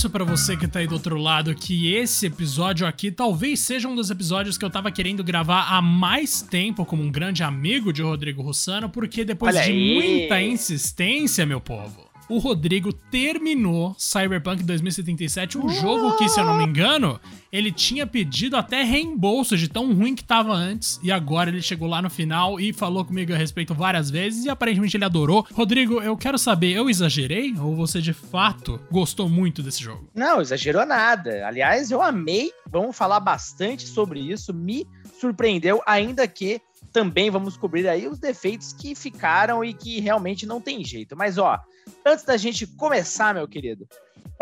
[0.00, 3.86] confesso para você que tá aí do outro lado que esse episódio aqui talvez seja
[3.86, 7.92] um dos episódios que eu tava querendo gravar há mais tempo como um grande amigo
[7.92, 9.94] de Rodrigo Russano, porque depois Olha de aí.
[9.94, 16.56] muita insistência, meu povo, o Rodrigo terminou Cyberpunk 2077, um jogo que, se eu não
[16.56, 17.20] me engano,
[17.52, 21.88] ele tinha pedido até reembolso de tão ruim que tava antes, e agora ele chegou
[21.88, 25.44] lá no final e falou comigo a respeito várias vezes, e aparentemente ele adorou.
[25.52, 30.08] Rodrigo, eu quero saber, eu exagerei ou você de fato gostou muito desse jogo?
[30.14, 31.46] Não, exagerou nada.
[31.46, 32.52] Aliás, eu amei.
[32.70, 34.54] Vamos falar bastante sobre isso.
[34.54, 34.86] Me
[35.18, 36.60] surpreendeu, ainda que
[36.92, 41.16] também vamos cobrir aí os defeitos que ficaram e que realmente não tem jeito.
[41.16, 41.58] Mas ó,
[42.04, 43.86] antes da gente começar, meu querido,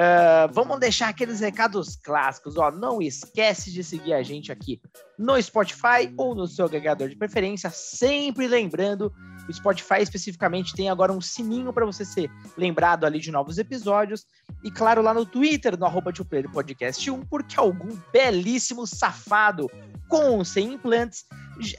[0.01, 2.57] ah, vamos deixar aqueles recados clássicos.
[2.57, 4.81] Ó, não esquece de seguir a gente aqui
[5.19, 7.69] no Spotify ou no seu agregador de preferência.
[7.71, 9.13] Sempre lembrando,
[9.49, 14.25] o Spotify especificamente tem agora um sininho para você ser lembrado ali de novos episódios.
[14.63, 16.13] E claro, lá no Twitter, no arroba
[16.53, 19.69] Podcast 1, porque algum belíssimo safado
[20.09, 21.25] com sem implantes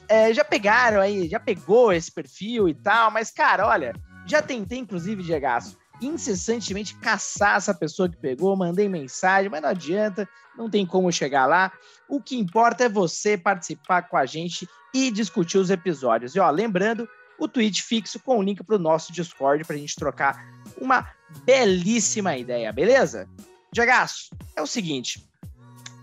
[0.07, 3.93] é, já pegaram aí, já pegou esse perfil e tal, mas cara, olha,
[4.25, 10.27] já tentei inclusive, Diegaço, incessantemente caçar essa pessoa que pegou, mandei mensagem, mas não adianta,
[10.57, 11.71] não tem como chegar lá.
[12.07, 16.35] O que importa é você participar com a gente e discutir os episódios.
[16.35, 19.79] E ó, lembrando, o tweet fixo com o link para o nosso Discord para a
[19.79, 20.45] gente trocar
[20.79, 21.07] uma
[21.43, 23.27] belíssima ideia, beleza?
[23.71, 25.28] Diegaço, é o seguinte,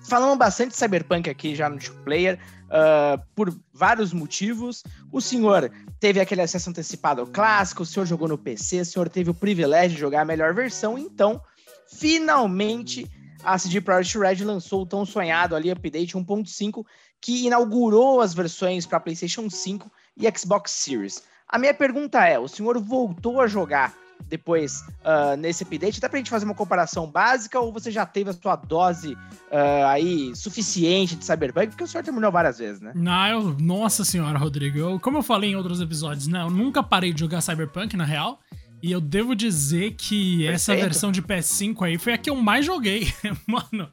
[0.07, 2.39] falamos bastante de Cyberpunk aqui já no Two Player,
[2.71, 4.83] ah, por vários motivos.
[5.13, 9.09] O senhor teve aquele acesso antecipado ao clássico, o senhor jogou no PC, o senhor
[9.09, 11.41] teve o privilégio de jogar a melhor versão, então,
[11.89, 13.11] finalmente,
[13.45, 16.85] a CD Projekt Red lançou o tão sonhado ali update 1.5
[17.21, 21.23] que inaugurou as versões para PlayStation 5 e Xbox Series.
[21.49, 23.95] A minha pergunta é: o senhor voltou a jogar
[24.29, 26.01] depois ah, nesse update?
[26.01, 29.17] Dá pra gente fazer uma comparação básica ou você já teve a sua dose
[29.51, 31.69] ah, aí suficiente de Cyberpunk?
[31.69, 32.93] Porque o senhor terminou várias vezes, né?
[32.95, 34.79] Não, eu, nossa senhora, Rodrigo.
[34.79, 36.43] Eu, como eu falei em outros episódios, né?
[36.43, 38.41] Eu nunca parei de jogar Cyberpunk, na real.
[38.83, 40.85] E eu devo dizer que essa Perfeito.
[40.91, 43.13] versão de PS5 aí foi a que eu mais joguei.
[43.47, 43.91] Mano,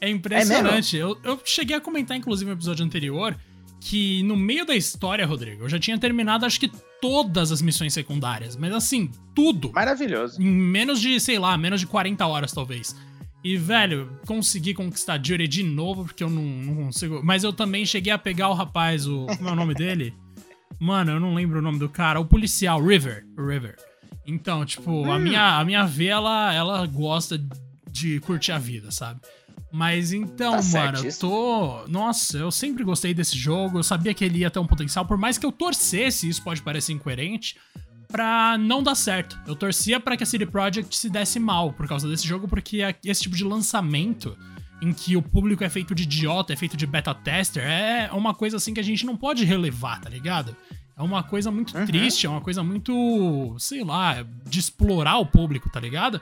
[0.00, 0.96] é impressionante.
[0.96, 3.36] eu, eu cheguei a comentar, inclusive, no episódio anterior,
[3.88, 6.68] que no meio da história, Rodrigo, eu já tinha terminado acho que
[7.00, 8.56] todas as missões secundárias.
[8.56, 9.70] Mas assim, tudo.
[9.72, 10.42] Maravilhoso.
[10.42, 12.96] Em menos de, sei lá, menos de 40 horas, talvez.
[13.44, 17.20] E, velho, consegui conquistar Jury de novo, porque eu não, não consigo.
[17.22, 19.26] Mas eu também cheguei a pegar o rapaz, o.
[19.36, 20.12] Como é o nome dele?
[20.80, 22.18] Mano, eu não lembro o nome do cara.
[22.18, 23.24] O policial, River.
[23.38, 23.76] River.
[24.26, 27.40] Então, tipo, a minha, a minha V, ela, ela gosta
[27.88, 29.20] de curtir a vida, sabe?
[29.72, 30.62] Mas então, Tá
[30.92, 31.86] mano, eu tô.
[31.88, 33.78] Nossa, eu sempre gostei desse jogo.
[33.78, 35.04] Eu sabia que ele ia ter um potencial.
[35.04, 37.56] Por mais que eu torcesse, isso pode parecer incoerente,
[38.08, 39.38] pra não dar certo.
[39.46, 42.80] Eu torcia pra que a CD Projekt se desse mal por causa desse jogo, porque
[42.82, 44.36] é esse tipo de lançamento
[44.80, 48.34] em que o público é feito de idiota, é feito de beta tester, é uma
[48.34, 50.54] coisa assim que a gente não pode relevar, tá ligado?
[50.96, 51.84] É uma coisa muito Uhum.
[51.86, 56.20] triste, é uma coisa muito, sei lá, de explorar o público, tá ligado?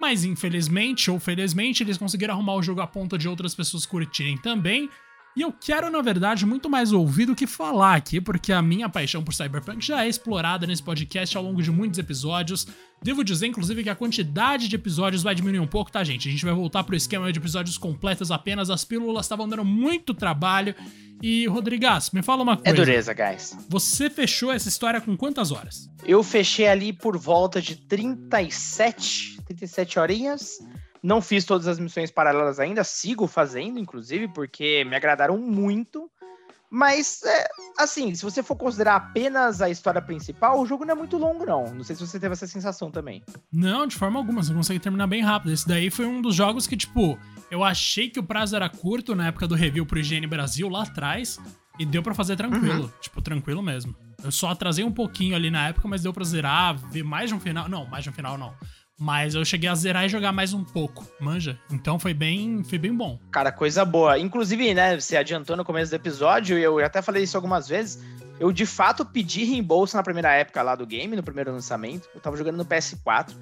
[0.00, 4.36] Mas infelizmente ou felizmente eles conseguiram arrumar o jogo a ponto de outras pessoas curtirem
[4.38, 4.88] também.
[5.36, 8.88] E eu quero, na verdade, muito mais ouvir do que falar aqui, porque a minha
[8.88, 12.66] paixão por Cyberpunk já é explorada nesse podcast ao longo de muitos episódios.
[13.00, 16.26] Devo dizer, inclusive, que a quantidade de episódios vai diminuir um pouco, tá, gente?
[16.28, 18.68] A gente vai voltar pro esquema de episódios completos apenas.
[18.68, 20.74] As pílulas estavam dando muito trabalho.
[21.22, 22.74] E, Rodrigas, me fala uma É coisa.
[22.76, 23.56] dureza, guys.
[23.68, 25.88] Você fechou essa história com quantas horas?
[26.04, 30.58] Eu fechei ali por volta de 37, 37 horinhas.
[31.02, 36.10] Não fiz todas as missões paralelas ainda, sigo fazendo, inclusive, porque me agradaram muito.
[36.70, 37.48] Mas, é,
[37.78, 41.46] assim, se você for considerar apenas a história principal, o jogo não é muito longo,
[41.46, 41.72] não.
[41.72, 43.22] Não sei se você teve essa sensação também.
[43.50, 45.52] Não, de forma alguma, você consegue terminar bem rápido.
[45.52, 47.18] Esse daí foi um dos jogos que, tipo,
[47.50, 50.82] eu achei que o prazo era curto na época do review pro IGN Brasil lá
[50.82, 51.38] atrás.
[51.78, 52.92] E deu pra fazer tranquilo.
[53.00, 53.94] Tipo, tranquilo mesmo.
[54.22, 57.36] Eu só atrasei um pouquinho ali na época, mas deu pra zerar, ver mais de
[57.36, 57.68] um final.
[57.68, 58.52] Não, mais de um final não.
[58.98, 61.56] Mas eu cheguei a zerar e jogar mais um pouco, manja.
[61.70, 63.18] Então foi bem, foi bem bom.
[63.30, 64.18] Cara, coisa boa.
[64.18, 68.02] Inclusive, né, você adiantou no começo do episódio, e eu até falei isso algumas vezes.
[68.40, 72.08] Eu de fato pedi reembolso na primeira época lá do game, no primeiro lançamento.
[72.14, 73.34] Eu tava jogando no PS4.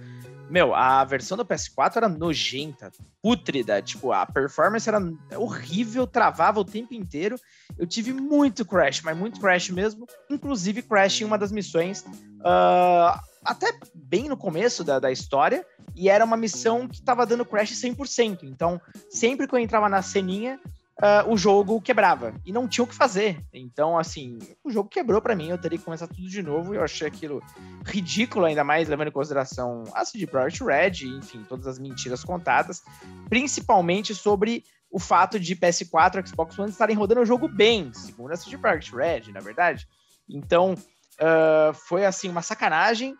[0.48, 3.82] Meu, a versão do PS4 era nojenta, pútrida.
[3.82, 5.00] Tipo, a performance era
[5.36, 7.36] horrível, travava o tempo inteiro.
[7.76, 10.06] Eu tive muito crash, mas muito crash mesmo.
[10.30, 12.04] Inclusive, crash em uma das missões.
[12.44, 15.64] ah, até bem no começo da, da história.
[15.94, 18.42] E era uma missão que tava dando crash 100%.
[18.42, 20.60] Então, sempre que eu entrava na ceninha,
[21.00, 23.42] uh, o jogo quebrava e não tinha o que fazer.
[23.52, 26.76] Então, assim, o jogo quebrou para mim, eu teria que começar tudo de novo e
[26.76, 27.42] eu achei aquilo
[27.84, 32.82] ridículo, ainda mais levando em consideração a CD Projekt Red, enfim, todas as mentiras contadas,
[33.28, 38.32] principalmente sobre o fato de PS4 e Xbox One estarem rodando o jogo bem, segundo
[38.32, 39.86] a CD Projekt Red, na verdade.
[40.28, 43.16] Então, uh, foi assim uma sacanagem.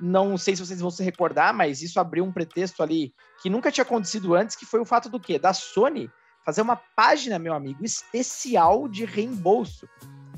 [0.00, 3.70] Não sei se vocês vão se recordar, mas isso abriu um pretexto ali que nunca
[3.70, 5.38] tinha acontecido antes, que foi o fato do quê?
[5.38, 6.10] Da Sony
[6.44, 9.88] fazer uma página, meu amigo, especial de reembolso.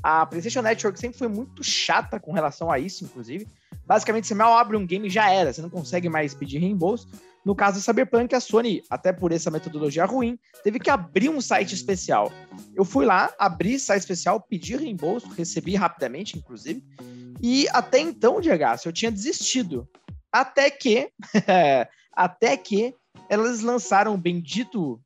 [0.01, 3.47] A PlayStation Network sempre foi muito chata com relação a isso, inclusive.
[3.85, 7.09] Basicamente, você mal abre um game já era, você não consegue mais pedir reembolso.
[7.43, 11.39] No caso do Cyberpunk, a Sony, até por essa metodologia ruim, teve que abrir um
[11.39, 12.31] site especial.
[12.75, 16.83] Eu fui lá, abri site especial, pedi reembolso, recebi rapidamente, inclusive.
[17.41, 19.87] E até então, Diego, eu tinha desistido.
[20.31, 21.11] Até que,
[22.13, 22.93] até que
[23.29, 25.01] elas lançaram o bendito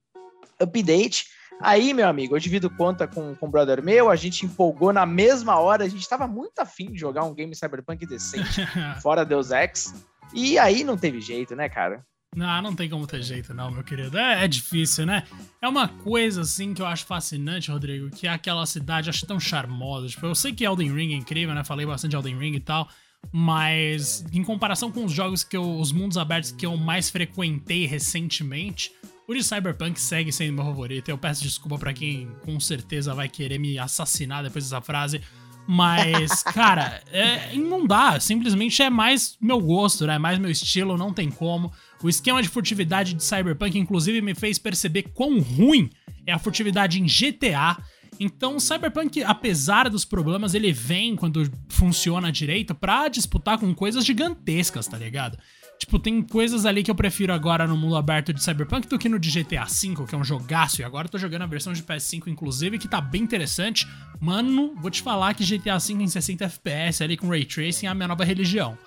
[0.59, 1.25] update.
[1.61, 5.05] Aí, meu amigo, eu divido conta com, com um brother meu, a gente empolgou na
[5.05, 8.65] mesma hora, a gente estava muito afim de jogar um game cyberpunk decente,
[9.01, 9.93] fora Deus Ex.
[10.33, 12.03] E aí não teve jeito, né, cara?
[12.33, 14.17] Não, não tem como ter jeito, não, meu querido.
[14.17, 15.23] É, é, difícil, né?
[15.61, 19.37] É uma coisa, assim, que eu acho fascinante, Rodrigo, que é aquela cidade, acho tão
[19.37, 20.07] charmosa.
[20.07, 21.61] Tipo, eu sei que Elden Ring é incrível, né?
[21.63, 22.87] Falei bastante de Elden Ring e tal.
[23.33, 25.77] Mas, em comparação com os jogos que eu.
[25.77, 28.93] os mundos abertos que eu mais frequentei recentemente,
[29.27, 31.09] o de Cyberpunk segue sendo meu favorito.
[31.09, 35.21] Eu peço desculpa para quem com certeza vai querer me assassinar depois dessa frase.
[35.67, 38.19] Mas, cara, é, não dá.
[38.19, 40.15] Simplesmente é mais meu gosto, né?
[40.15, 41.71] É mais meu estilo, não tem como.
[42.03, 45.89] O esquema de furtividade de Cyberpunk, inclusive, me fez perceber quão ruim
[46.25, 47.77] é a furtividade em GTA.
[48.19, 54.87] Então, Cyberpunk, apesar dos problemas, ele vem quando funciona direito para disputar com coisas gigantescas,
[54.87, 55.37] tá ligado?
[55.81, 59.09] Tipo, tem coisas ali que eu prefiro agora no mundo aberto de Cyberpunk do que
[59.09, 60.79] no de GTA V, que é um jogaço.
[60.79, 63.87] E agora eu tô jogando a versão de PS5, inclusive, que tá bem interessante.
[64.19, 67.89] Mano, vou te falar que GTA V em 60 FPS ali com Ray Tracing é
[67.89, 68.77] a minha nova religião.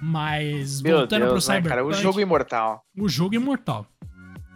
[0.00, 1.64] Mas, Meu voltando Deus, pro Cyberpunk...
[1.64, 2.82] Né, cara, o jogo imortal.
[2.96, 3.86] O jogo imortal.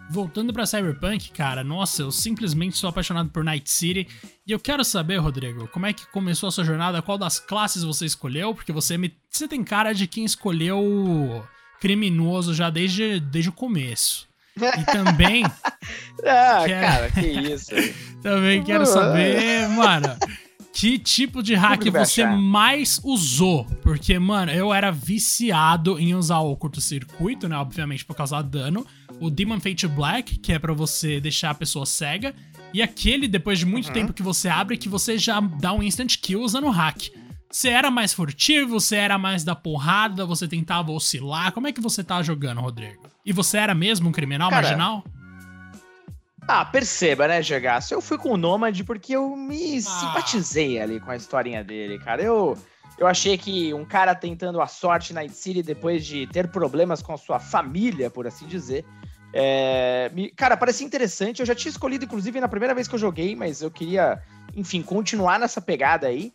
[0.09, 4.09] Voltando pra Cyberpunk, cara, nossa, eu simplesmente sou apaixonado por Night City.
[4.47, 7.03] E eu quero saber, Rodrigo, como é que começou a sua jornada?
[7.03, 8.55] Qual das classes você escolheu?
[8.55, 9.15] Porque você, me...
[9.29, 11.47] você tem cara de quem escolheu
[11.82, 14.29] criminoso já desde, desde o começo.
[14.56, 15.43] E também.
[16.25, 16.87] ah, quero...
[16.87, 17.73] cara, que isso.
[18.23, 20.17] também quero saber, mano,
[20.73, 23.64] que tipo de hack você mais usou?
[23.82, 27.56] Porque, mano, eu era viciado em usar o curto-circuito, né?
[27.56, 28.87] Obviamente por causar dano.
[29.19, 32.32] O Demon Fate Black, que é para você deixar a pessoa cega.
[32.73, 33.93] E aquele, depois de muito uhum.
[33.93, 37.08] tempo que você abre, que você já dá um instant kill usando o hack.
[37.52, 38.81] Você era mais furtivo?
[38.81, 40.25] Você era mais da porrada?
[40.25, 41.52] Você tentava oscilar?
[41.52, 43.02] Como é que você tá jogando, Rodrigo?
[43.26, 45.04] E você era mesmo um criminal Cara, marginal?
[46.49, 47.93] Ah, perceba, né, Gegaço?
[47.93, 49.81] Eu fui com o Nômade porque eu me ah.
[49.82, 52.22] simpatizei ali com a historinha dele, cara.
[52.22, 52.56] Eu,
[52.99, 57.02] eu achei que um cara tentando a sorte na Night City depois de ter problemas
[57.02, 58.82] com a sua família, por assim dizer.
[59.31, 61.40] É, me, cara, parecia interessante.
[61.40, 64.22] Eu já tinha escolhido, inclusive, na primeira vez que eu joguei, mas eu queria,
[64.56, 66.32] enfim, continuar nessa pegada aí.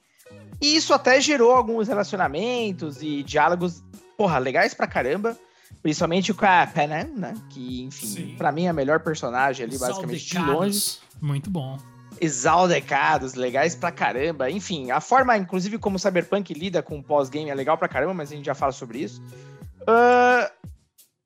[0.62, 3.84] E isso até gerou alguns relacionamentos e diálogos,
[4.18, 5.38] porra, legais pra caramba.
[5.82, 7.34] Principalmente com a Panam, né?
[7.50, 10.98] Que, enfim, para mim é a melhor personagem ali, basicamente, de longe.
[11.22, 11.78] Muito bom.
[12.20, 14.50] Exaldecados, legais pra caramba.
[14.50, 18.14] Enfim, a forma, inclusive, como o Cyberpunk lida com o pós-game é legal pra caramba,
[18.14, 19.22] mas a gente já fala sobre isso.
[19.82, 20.50] Uh,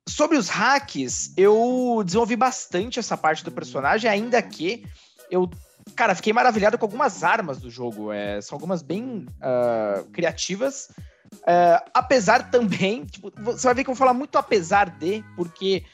[0.08, 4.84] sobre os hacks, eu desenvolvi bastante essa parte do personagem, ainda que
[5.30, 5.48] eu
[5.94, 8.12] Cara, fiquei maravilhado com algumas armas do jogo.
[8.12, 10.90] É, são algumas bem uh, criativas.
[11.32, 15.84] Uh, apesar também, tipo, você vai ver que eu vou falar muito apesar de, porque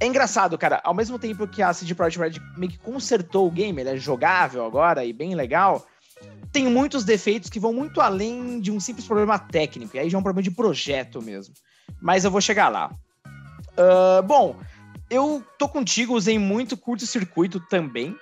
[0.00, 0.80] é engraçado, cara.
[0.84, 3.96] Ao mesmo tempo que a CD Projekt Red meio que consertou o game, ele é
[3.96, 5.86] jogável agora e bem legal,
[6.52, 9.96] tem muitos defeitos que vão muito além de um simples problema técnico.
[9.96, 11.54] E aí já é um problema de projeto mesmo.
[12.00, 12.92] Mas eu vou chegar lá.
[13.76, 14.56] Uh, bom,
[15.10, 18.16] eu tô contigo, usei muito curto-circuito também.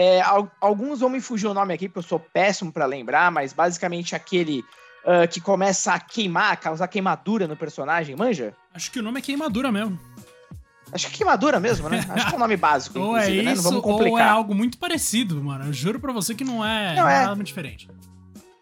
[0.00, 0.22] É,
[0.60, 4.14] alguns vão me fugir o nome aqui, porque eu sou péssimo para lembrar, mas basicamente
[4.14, 4.60] aquele
[5.02, 8.54] uh, que começa a queimar, causar queimadura no personagem, manja?
[8.72, 9.98] Acho que o nome é queimadura mesmo.
[10.92, 11.98] Acho que é queimadura mesmo, né?
[12.10, 13.56] Acho que é o nome básico, ou é né?
[13.56, 14.12] Não vamos complicar.
[14.12, 15.64] Ou é algo muito parecido, mano.
[15.64, 17.22] Eu juro pra você que não é, não é.
[17.22, 17.90] nada muito diferente.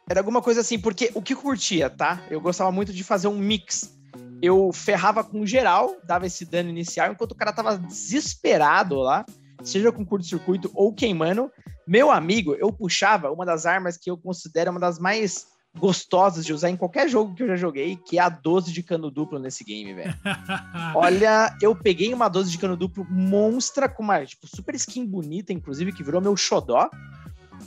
[0.09, 2.19] Era alguma coisa assim, porque o que eu curtia, tá?
[2.31, 3.95] Eu gostava muito de fazer um mix.
[4.41, 9.27] Eu ferrava com geral, dava esse dano inicial, enquanto o cara tava desesperado lá
[9.67, 11.51] seja com curto-circuito ou queimando.
[11.87, 15.47] Meu amigo, eu puxava uma das armas que eu considero uma das mais
[15.77, 18.83] gostosas de usar em qualquer jogo que eu já joguei, que é a 12 de
[18.83, 20.15] cano duplo nesse game, velho.
[20.95, 25.53] Olha, eu peguei uma 12 de cano duplo monstra com uma, tipo, super skin bonita,
[25.53, 26.89] inclusive, que virou meu xodó.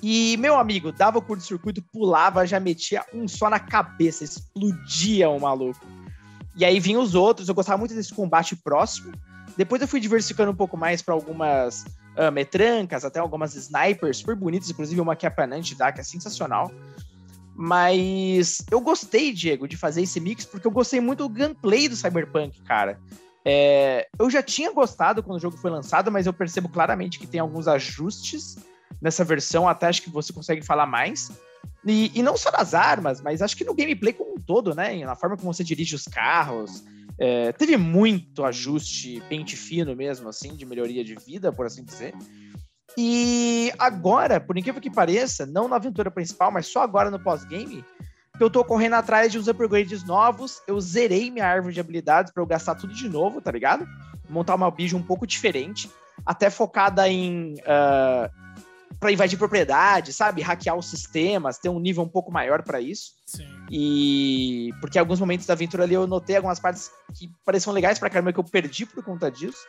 [0.01, 5.39] E, meu amigo, dava o curto-circuito, pulava, já metia um só na cabeça, explodia o
[5.39, 5.85] maluco.
[6.55, 9.11] E aí vinham os outros, eu gostava muito desse combate próximo.
[9.59, 14.33] Depois eu fui diversificando um pouco mais para algumas uh, metrancas, até algumas snipers super
[14.33, 16.71] bonitas, inclusive uma que é a Panante dá, que é sensacional.
[17.53, 21.95] Mas eu gostei, Diego, de fazer esse mix, porque eu gostei muito do gameplay do
[21.97, 22.97] Cyberpunk, cara.
[23.43, 27.27] É, eu já tinha gostado quando o jogo foi lançado, mas eu percebo claramente que
[27.27, 28.55] tem alguns ajustes
[29.01, 31.33] nessa versão, até acho que você consegue falar mais.
[31.85, 35.03] E, e não só nas armas, mas acho que no gameplay como um todo, né?
[35.03, 36.81] Na forma como você dirige os carros.
[37.19, 42.13] É, teve muito ajuste, pente fino mesmo, assim, de melhoria de vida, por assim dizer.
[42.97, 47.83] E agora, por incrível que pareça, não na aventura principal, mas só agora no pós-game,
[48.39, 50.61] eu tô correndo atrás de uns upgrades novos.
[50.65, 53.85] Eu zerei minha árvore de habilidades para eu gastar tudo de novo, tá ligado?
[54.29, 55.89] Montar uma bijo um pouco diferente,
[56.25, 58.31] até focada em uh,
[59.00, 60.41] para invadir propriedade, sabe?
[60.41, 63.12] Hackear os sistemas, ter um nível um pouco maior para isso.
[63.25, 63.48] Sim.
[63.69, 68.00] E porque em alguns momentos da aventura ali eu notei algumas partes que pareciam legais
[68.00, 69.60] para caramba que eu perdi por conta disso.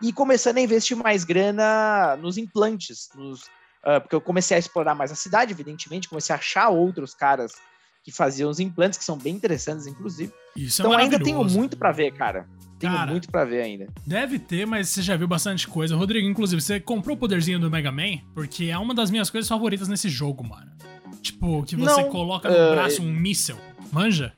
[0.00, 4.94] E começando a investir mais grana nos implantes, nos, uh, porque eu comecei a explorar
[4.94, 7.52] mais a cidade, evidentemente, comecei a achar outros caras
[8.02, 10.32] que faziam os implantes, que são bem interessantes, inclusive.
[10.56, 12.48] Isso é então é ainda tenho muito para ver, cara.
[12.82, 13.86] Tenho Cara, muito para ver ainda.
[14.04, 15.94] Deve ter, mas você já viu bastante coisa.
[15.94, 18.18] Rodrigo, inclusive, você comprou o poderzinho do Mega Man?
[18.34, 20.68] Porque é uma das minhas coisas favoritas nesse jogo, mano.
[21.22, 23.56] Tipo, que você não, coloca no uh, braço um míssel.
[23.92, 24.32] Manja?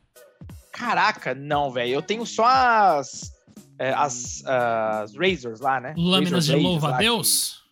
[0.70, 1.94] Caraca, não, velho.
[1.94, 3.32] Eu tenho só as.
[3.78, 5.94] É, as, as Razors lá, né?
[5.96, 7.63] Lâminas de louva-a-Deus?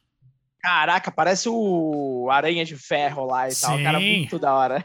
[0.62, 3.66] Caraca, parece o Aranha de Ferro lá e Sim.
[3.66, 3.78] tal.
[3.78, 4.84] O cara é muito da hora.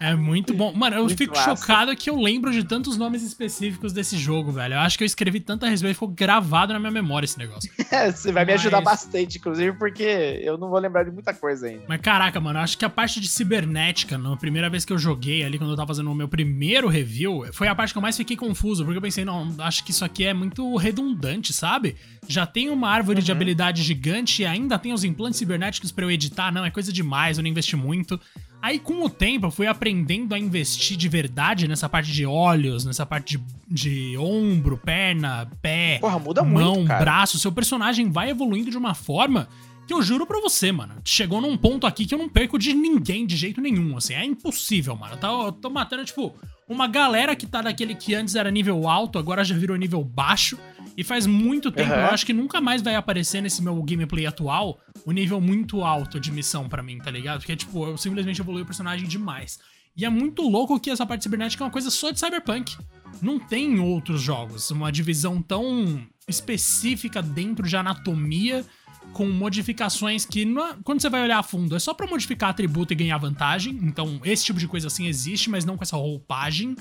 [0.00, 0.72] É muito bom.
[0.72, 1.56] Mano, eu muito fico massa.
[1.56, 4.74] chocado que eu lembro de tantos nomes específicos desse jogo, velho.
[4.74, 7.70] Eu acho que eu escrevi tanta respeito e ficou gravado na minha memória esse negócio.
[7.90, 8.54] É, você vai Mas...
[8.54, 11.84] me ajudar bastante, inclusive, porque eu não vou lembrar de muita coisa ainda.
[11.86, 14.98] Mas caraca, mano, eu acho que a parte de cibernética, na primeira vez que eu
[14.98, 18.02] joguei ali, quando eu tava fazendo o meu primeiro review, foi a parte que eu
[18.02, 21.94] mais fiquei confuso, porque eu pensei, não, acho que isso aqui é muito redundante, sabe?
[22.28, 23.24] Já tem uma árvore uhum.
[23.24, 26.52] de habilidade gigante e ainda tem os implantes cibernéticos para eu editar.
[26.52, 28.20] Não, é coisa demais, eu não investi muito.
[28.62, 32.84] Aí, com o tempo, eu fui aprendendo a investir de verdade nessa parte de olhos,
[32.84, 37.38] nessa parte de, de ombro, perna, pé, Porra, muda mão, muito, braço.
[37.38, 39.48] Seu personagem vai evoluindo de uma forma
[39.86, 40.94] que eu juro pra você, mano.
[41.04, 44.14] Chegou num ponto aqui que eu não perco de ninguém de jeito nenhum, assim.
[44.14, 45.14] É impossível, mano.
[45.14, 46.34] Eu tô, eu tô matando, tipo,
[46.68, 50.58] uma galera que tá daquele que antes era nível alto, agora já virou nível baixo.
[50.96, 51.98] E faz muito tempo, uhum.
[51.98, 56.20] eu acho que nunca mais vai aparecer nesse meu gameplay atual o nível muito alto
[56.20, 57.40] de missão para mim, tá ligado?
[57.40, 59.58] Porque, tipo, eu simplesmente evolui o personagem demais.
[59.96, 62.76] E é muito louco que essa parte cibernética é uma coisa só de Cyberpunk.
[63.22, 68.64] Não tem outros jogos uma divisão tão específica dentro de anatomia
[69.12, 72.92] com modificações que, é, quando você vai olhar a fundo, é só para modificar atributo
[72.92, 73.78] e ganhar vantagem.
[73.82, 76.74] Então, esse tipo de coisa assim existe, mas não com essa roupagem.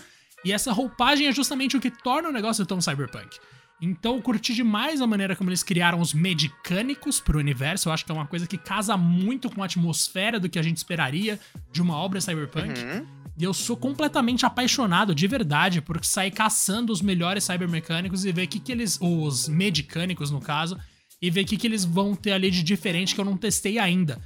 [0.44, 3.38] E essa roupagem é justamente o que torna o negócio tão cyberpunk.
[3.86, 7.90] Então, eu curti demais a maneira como eles criaram os medicânicos pro universo.
[7.90, 10.62] Eu acho que é uma coisa que casa muito com a atmosfera do que a
[10.62, 11.38] gente esperaria
[11.70, 12.80] de uma obra cyberpunk.
[12.80, 13.06] Uhum.
[13.38, 18.46] E eu sou completamente apaixonado, de verdade, por sair caçando os melhores cybermecânicos e ver
[18.46, 18.98] o que, que eles.
[19.02, 20.80] Os medicânicos, no caso,
[21.22, 23.80] e ver o que, que eles vão ter ali de diferente que eu não testei
[23.80, 24.18] ainda.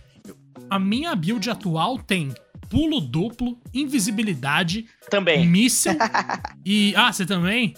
[0.70, 2.32] A minha build atual tem
[2.70, 5.48] pulo duplo, invisibilidade, também.
[5.48, 5.96] míssel
[6.64, 6.94] e.
[6.96, 7.74] Ah, você também?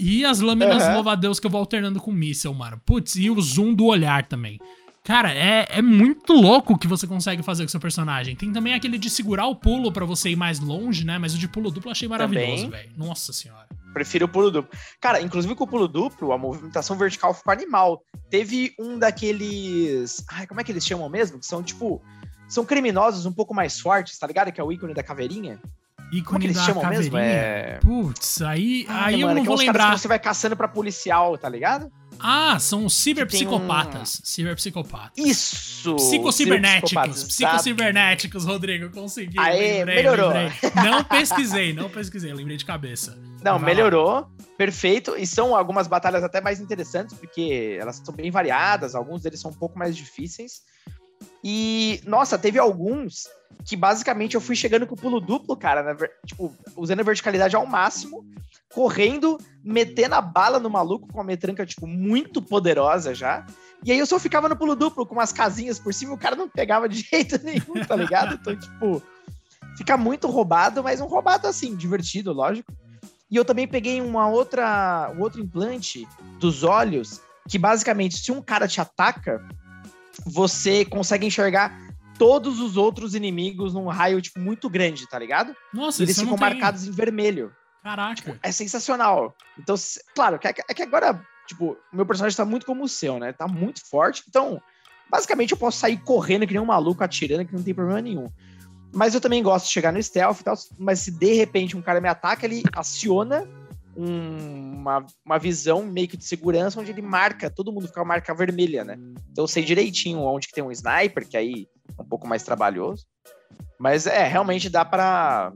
[0.00, 0.94] E as lâminas uhum.
[0.94, 2.80] louva-a-Deus que eu vou alternando com míssel, mano.
[2.86, 4.58] Putz, e o zoom do olhar também.
[5.04, 8.34] Cara, é, é muito louco o que você consegue fazer com seu personagem.
[8.34, 11.18] Tem também aquele de segurar o pulo para você ir mais longe, né?
[11.18, 12.90] Mas o de pulo duplo eu achei maravilhoso, velho.
[12.96, 13.66] Nossa senhora.
[13.92, 14.78] Prefiro o pulo duplo.
[15.00, 18.02] Cara, inclusive com o pulo duplo, a movimentação vertical ficou animal.
[18.30, 20.24] Teve um daqueles.
[20.28, 21.38] Ai, como é que eles chamam mesmo?
[21.38, 22.00] Que são tipo.
[22.48, 24.50] São criminosos um pouco mais fortes, tá ligado?
[24.50, 25.60] Que é o ícone da caveirinha.
[26.12, 27.10] E Como é que eles chamam caveirinha?
[27.10, 27.18] mesmo?
[27.18, 27.78] É...
[27.80, 29.96] Putz, aí, ah, aí mano, eu não vou lembrar.
[29.96, 31.90] você vai caçando pra policial, tá ligado?
[32.18, 34.20] Ah, são os ciberpsicopatas.
[34.20, 34.26] Um...
[34.26, 35.12] Ciberpsicopatas.
[35.16, 35.96] Isso!
[35.96, 37.24] Psicocibernéticos.
[37.24, 39.38] Psicocibernéticos, Rodrigo, consegui.
[39.38, 40.28] Aê, lembrei, melhorou.
[40.28, 40.52] Lembrei.
[40.84, 43.18] Não pesquisei, não pesquisei, lembrei de cabeça.
[43.42, 44.10] Não, Vai melhorou.
[44.10, 44.28] Lá.
[44.58, 45.14] Perfeito.
[45.16, 49.50] E são algumas batalhas até mais interessantes, porque elas são bem variadas, alguns deles são
[49.50, 50.62] um pouco mais difíceis.
[51.42, 53.28] E, nossa, teve alguns
[53.64, 57.66] que basicamente eu fui chegando com o pulo duplo, cara, tipo, usando a verticalidade ao
[57.66, 58.24] máximo,
[58.72, 63.46] correndo, metendo a bala no maluco com uma metranca, tipo, muito poderosa já.
[63.84, 66.18] E aí eu só ficava no pulo duplo com umas casinhas por cima e o
[66.18, 68.34] cara não pegava de jeito nenhum, tá ligado?
[68.34, 69.02] Então, tipo,
[69.76, 72.72] fica muito roubado, mas um roubado assim, divertido, lógico.
[73.30, 76.06] E eu também peguei uma outra, um outro implante
[76.38, 79.46] dos olhos, que basicamente, se um cara te ataca,
[80.26, 81.78] você consegue enxergar
[82.18, 85.56] todos os outros inimigos num raio, tipo, muito grande, tá ligado?
[85.72, 86.50] Nossa, Eles ficam não tem...
[86.50, 87.52] marcados em vermelho.
[87.82, 88.38] Caraca.
[88.42, 89.34] É sensacional.
[89.58, 89.74] Então,
[90.14, 93.32] claro, é é que agora, tipo, o meu personagem tá muito como o seu, né?
[93.32, 94.22] Tá muito forte.
[94.28, 94.60] Então,
[95.10, 98.30] basicamente, eu posso sair correndo que nem um maluco, atirando, que não tem problema nenhum.
[98.92, 100.54] Mas eu também gosto de chegar no stealth e tal.
[100.78, 103.48] Mas se de repente um cara me ataca, ele aciona
[104.00, 108.34] um- uma, uma visão meio que de segurança, onde ele marca, todo mundo fica marca
[108.34, 108.96] vermelha, né?
[109.30, 112.42] Então eu sei direitinho onde que tem um sniper, que aí é um pouco mais
[112.42, 113.06] trabalhoso.
[113.78, 115.52] Mas é, realmente dá pra.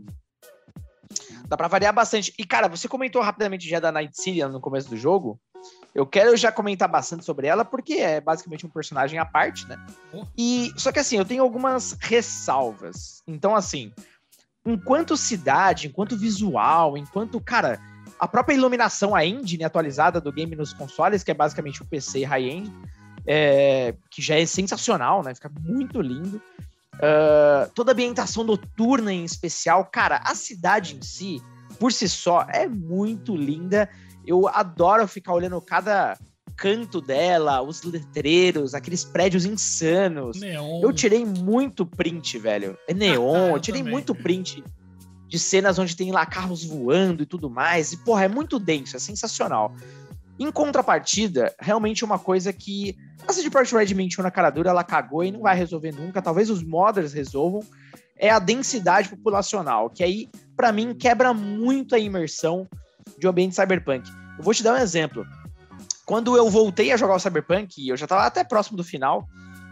[1.47, 2.33] Dá pra variar bastante.
[2.39, 5.39] E, cara, você comentou rapidamente já da Night City no começo do jogo.
[5.95, 9.77] Eu quero já comentar bastante sobre ela, porque é basicamente um personagem à parte, né?
[10.13, 10.25] Oh.
[10.37, 13.23] E só que assim, eu tenho algumas ressalvas.
[13.27, 13.93] Então, assim,
[14.67, 17.79] enquanto cidade, enquanto visual, enquanto, cara,
[18.25, 22.25] a própria iluminação, a engine atualizada do game nos consoles, que é basicamente o PC
[22.25, 22.73] high-end,
[23.27, 25.35] é, que já é sensacional, né?
[25.35, 26.41] Fica muito lindo.
[27.01, 31.43] Ah, toda a ambientação noturna em especial, cara, a cidade em si,
[31.79, 33.89] por si só, é muito linda.
[34.27, 36.17] Eu adoro ficar olhando cada
[36.57, 40.39] canto dela, os letreiros, aqueles prédios insanos.
[40.41, 40.81] Neon.
[40.83, 42.79] Eu tirei muito print, velho.
[42.87, 43.93] É neon, Ah, eu eu tirei também.
[43.93, 44.63] muito print
[45.35, 47.93] de cenas onde tem lá carros voando e tudo mais.
[47.93, 49.75] E, porra, é muito denso, é sensacional.
[50.39, 54.85] Em contrapartida, realmente uma coisa que a CD Projekt Red mentiu na cara dura, ela
[54.85, 56.23] cagou e não vai resolver nunca.
[56.23, 57.65] Talvez os modders resolvam.
[58.17, 62.65] É a densidade populacional, que aí, pra mim, quebra muito a imersão
[63.19, 64.09] de um ambiente cyberpunk.
[64.39, 65.27] Eu vou te dar um exemplo.
[66.07, 69.27] Quando eu voltei a jogar o Cyberpunk, eu já tava até próximo do final,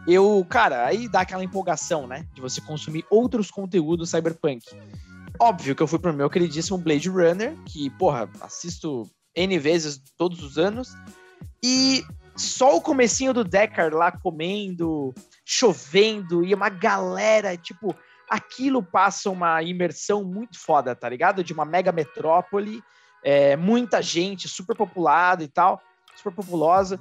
[0.08, 2.26] eu, cara, aí dá aquela empolgação, né?
[2.34, 4.66] De você consumir outros conteúdos cyberpunk.
[5.38, 10.42] Óbvio que eu fui pro meu queridíssimo Blade Runner, que, porra, assisto N vezes todos
[10.42, 10.94] os anos.
[11.62, 12.04] E
[12.36, 15.12] só o comecinho do Deckard lá comendo,
[15.44, 17.94] chovendo, e uma galera, tipo,
[18.28, 21.44] aquilo passa uma imersão muito foda, tá ligado?
[21.44, 22.82] De uma mega metrópole,
[23.22, 25.80] é, muita gente, super populada e tal,
[26.16, 26.98] super populosa.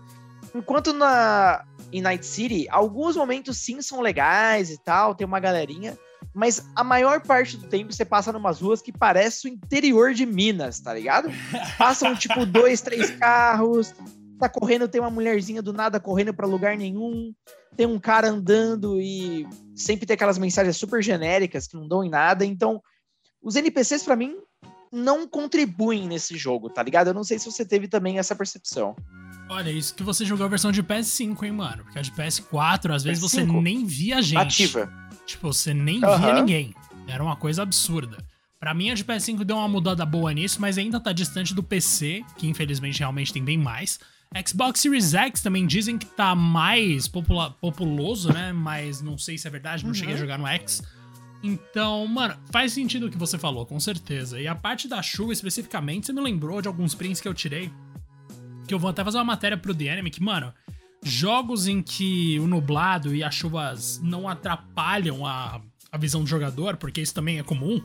[0.54, 5.98] Enquanto na em Night City, alguns momentos sim são legais e tal, tem uma galerinha,
[6.34, 10.26] mas a maior parte do tempo você passa numas ruas que parece o interior de
[10.26, 11.30] Minas, tá ligado?
[11.78, 13.94] Passam tipo dois, três carros,
[14.40, 17.34] tá correndo, tem uma mulherzinha do nada correndo pra lugar nenhum,
[17.76, 22.10] tem um cara andando e sempre tem aquelas mensagens super genéricas que não dão em
[22.10, 22.82] nada, então
[23.42, 24.36] os NPCs pra mim
[24.92, 27.08] não contribuem nesse jogo, tá ligado?
[27.08, 28.96] Eu não sei se você teve também essa percepção.
[29.50, 31.84] Olha, isso que você jogou a versão de PS5, hein, mano?
[31.84, 33.62] Porque a de PS4, às vezes você PS5?
[33.62, 34.38] nem via gente.
[34.64, 34.92] Ativa.
[35.26, 36.34] Tipo, você nem via Aham.
[36.34, 36.74] ninguém.
[37.08, 38.18] Era uma coisa absurda.
[38.60, 41.64] Pra mim, a de PS5 deu uma mudada boa nisso, mas ainda tá distante do
[41.64, 44.00] PC, que infelizmente realmente tem bem mais.
[44.48, 48.54] Xbox Series X também dizem que tá mais populoso, né?
[48.54, 49.96] Mas não sei se é verdade, não Uhum.
[49.96, 50.82] cheguei a jogar no X.
[51.44, 54.40] Então, mano, faz sentido o que você falou, com certeza.
[54.40, 57.72] E a parte da chuva especificamente, você me lembrou de alguns prints que eu tirei.
[58.68, 60.54] Que eu vou até fazer uma matéria pro The que, mano,
[61.04, 66.78] jogos em que o nublado e as chuvas não atrapalham a, a visão do jogador,
[66.78, 67.82] porque isso também é comum,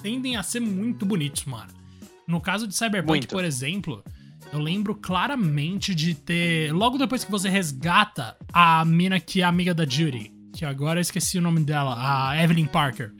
[0.00, 1.72] tendem a ser muito bonitos, mano.
[2.26, 3.28] No caso de Cyberpunk, Muito.
[3.28, 4.02] por exemplo,
[4.52, 6.72] eu lembro claramente de ter.
[6.72, 11.02] Logo depois que você resgata a mina que é amiga da Judy, que agora eu
[11.02, 13.12] esqueci o nome dela, a Evelyn Parker.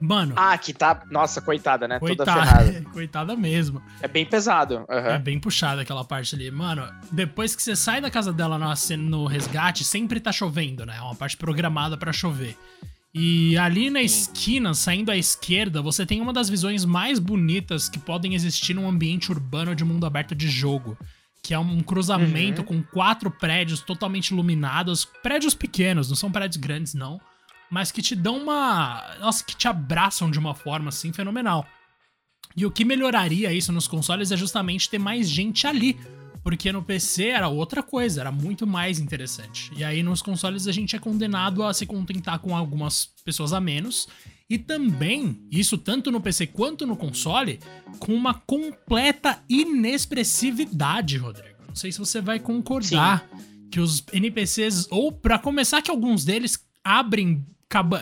[0.00, 1.02] Mano, Ah, que tá.
[1.10, 1.98] Nossa, coitada, né?
[1.98, 2.82] Toda coitada, ferrada.
[2.92, 3.82] coitada mesmo.
[4.00, 4.84] É bem pesado.
[4.88, 5.08] aham.
[5.08, 6.50] É bem puxada aquela parte ali.
[6.50, 8.58] Mano, depois que você sai da casa dela
[8.98, 10.96] no resgate, sempre tá chovendo, né?
[10.96, 12.56] É uma parte programada pra chover.
[13.12, 17.98] E ali na esquina, saindo à esquerda, você tem uma das visões mais bonitas que
[17.98, 20.96] podem existir num ambiente urbano de mundo aberto de jogo.
[21.42, 22.66] Que é um cruzamento Uhum.
[22.66, 25.04] com quatro prédios totalmente iluminados.
[25.04, 27.20] Prédios pequenos, não são prédios grandes, não.
[27.70, 29.16] Mas que te dão uma.
[29.20, 31.66] Nossa, que te abraçam de uma forma assim fenomenal.
[32.56, 35.98] E o que melhoraria isso nos consoles é justamente ter mais gente ali.
[36.42, 39.70] Porque no PC era outra coisa, era muito mais interessante.
[39.76, 43.60] E aí nos consoles a gente é condenado a se contentar com algumas pessoas a
[43.60, 44.08] menos.
[44.50, 47.60] E também, isso tanto no PC quanto no console,
[47.98, 51.56] com uma completa inexpressividade, Rodrigo.
[51.68, 53.28] Não sei se você vai concordar
[53.70, 57.44] que os NPCs, ou pra começar, que alguns deles abrem,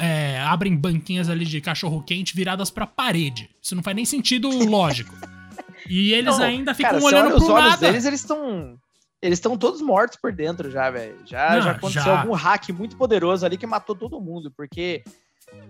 [0.01, 3.51] é, abrem banquinhas ali de cachorro quente viradas pra parede.
[3.61, 5.13] Isso não faz nem sentido lógico.
[5.89, 7.87] E eles Não, ainda ficam cara, olhando olha os pro olhos nada.
[7.89, 8.79] deles, eles estão.
[9.21, 11.17] Eles estão todos mortos por dentro já, velho.
[11.27, 12.21] Já, Não, já aconteceu já.
[12.21, 15.03] algum hack muito poderoso ali que matou todo mundo, porque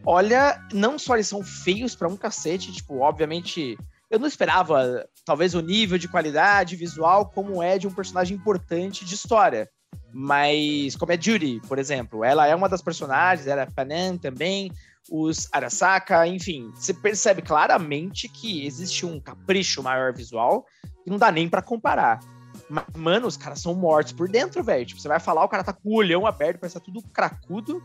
[0.04, 3.78] olha, não só eles são feios para um cacete, tipo, obviamente,
[4.10, 9.04] eu não esperava talvez o nível de qualidade visual como é de um personagem importante
[9.04, 9.68] de história.
[10.12, 14.70] Mas como é Judy, por exemplo, ela é uma das personagens, era Panan também,
[15.10, 20.64] os Arasaka, enfim, você percebe claramente que existe um capricho maior visual
[21.06, 22.20] e não dá nem para comparar.
[22.68, 24.86] Mas, mano, os caras são mortos por dentro, velho.
[24.86, 27.82] Tipo, você vai falar, o cara tá com o olhão aberto, parece tá tudo cracudo.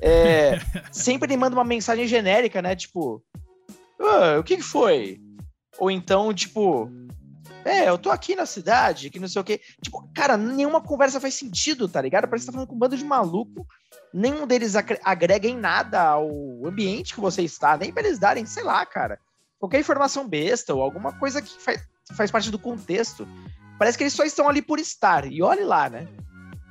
[0.00, 0.58] É,
[0.92, 2.76] sempre ele manda uma mensagem genérica, né?
[2.76, 3.22] Tipo,
[4.00, 5.20] ah, o que, que foi?
[5.78, 6.90] Ou então, tipo,
[7.64, 9.60] é, eu tô aqui na cidade, que não sei o quê.
[9.82, 12.28] Tipo, cara, nenhuma conversa faz sentido, tá ligado?
[12.28, 13.66] Parece que tá falando com um bando de maluco.
[14.14, 16.28] Nenhum deles agrega em nada ao
[16.64, 19.18] ambiente que você está, nem pra eles darem, sei lá, cara.
[19.58, 21.82] Qualquer informação besta ou alguma coisa que faz,
[22.16, 23.26] faz parte do contexto.
[23.78, 25.30] Parece que eles só estão ali por estar.
[25.30, 26.06] E olhe lá, né?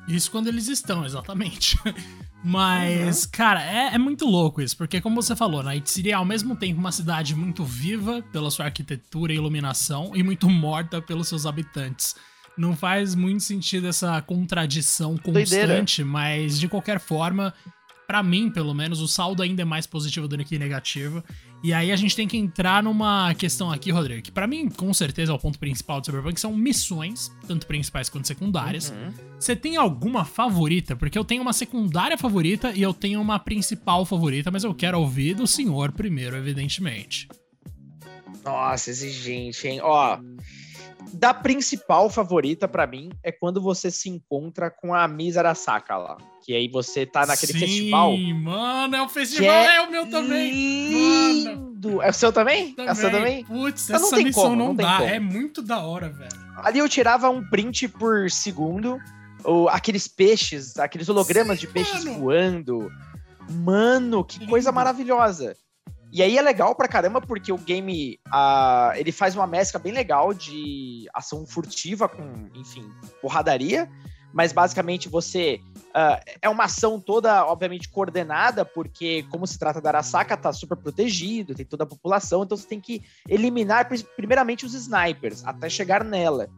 [0.07, 1.77] Isso quando eles estão, exatamente.
[2.47, 3.29] Mas, uhum.
[3.31, 6.55] cara, é, é, muito louco isso, porque como você falou, Night City é ao mesmo
[6.55, 11.47] tempo uma cidade muito viva pela sua arquitetura e iluminação e muito morta pelos seus
[11.47, 12.15] habitantes.
[12.55, 16.05] Não faz muito sentido essa contradição constante, Doideira.
[16.05, 17.51] mas de qualquer forma,
[18.07, 21.23] para mim, pelo menos, o saldo ainda é mais positivo do que negativo.
[21.63, 24.93] E aí a gente tem que entrar numa questão aqui, Rodrigo, que para mim, com
[24.93, 28.91] certeza, é o ponto principal do Cyberpunk, são missões, tanto principais quanto secundárias.
[28.91, 29.13] Uhum.
[29.39, 30.95] Você tem alguma favorita?
[30.95, 34.99] Porque eu tenho uma secundária favorita e eu tenho uma principal favorita, mas eu quero
[34.99, 37.27] ouvir do senhor primeiro, evidentemente.
[38.43, 39.79] Nossa, exigente, hein?
[39.81, 40.19] Ó,
[41.13, 46.17] da principal favorita para mim é quando você se encontra com a Miss Arasaka lá.
[46.43, 48.11] Que aí você tá naquele Sim, festival.
[48.11, 50.51] Sim, mano, é o festival, é, é, o meu também.
[50.51, 51.89] Lindo.
[51.89, 52.01] Mano.
[52.01, 52.73] É o seu também?
[52.73, 52.89] também.
[52.89, 53.45] É o seu também?
[53.45, 55.03] Putz, essa não missão como, não, não dá.
[55.03, 56.31] É muito da hora, velho.
[56.57, 58.99] Ali eu tirava um print por segundo.
[59.43, 62.19] Ou aqueles peixes, aqueles hologramas Sim, de peixes mano.
[62.19, 62.91] voando.
[63.49, 64.49] Mano, que Lindo.
[64.49, 65.55] coisa maravilhosa.
[66.15, 69.91] E aí é legal pra caramba porque o game uh, ele faz uma mescla bem
[69.91, 72.23] legal de ação furtiva com,
[72.55, 72.89] enfim,
[73.21, 73.91] porradaria.
[74.31, 75.59] Mas basicamente você.
[75.89, 80.77] Uh, é uma ação toda, obviamente, coordenada, porque, como se trata da Arasaka, tá super
[80.77, 86.01] protegido, tem toda a população, então você tem que eliminar, primeiramente, os snipers, até chegar
[86.01, 86.49] nela.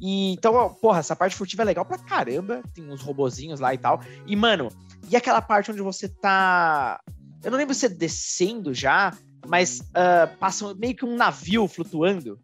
[0.00, 2.60] E, então, porra, essa parte furtiva é legal pra caramba.
[2.74, 4.00] Tem uns robozinhos lá e tal.
[4.26, 4.68] E, mano,
[5.08, 7.00] e aquela parte onde você tá
[7.46, 12.40] eu não lembro se é descendo já, mas uh, passa meio que um navio flutuando.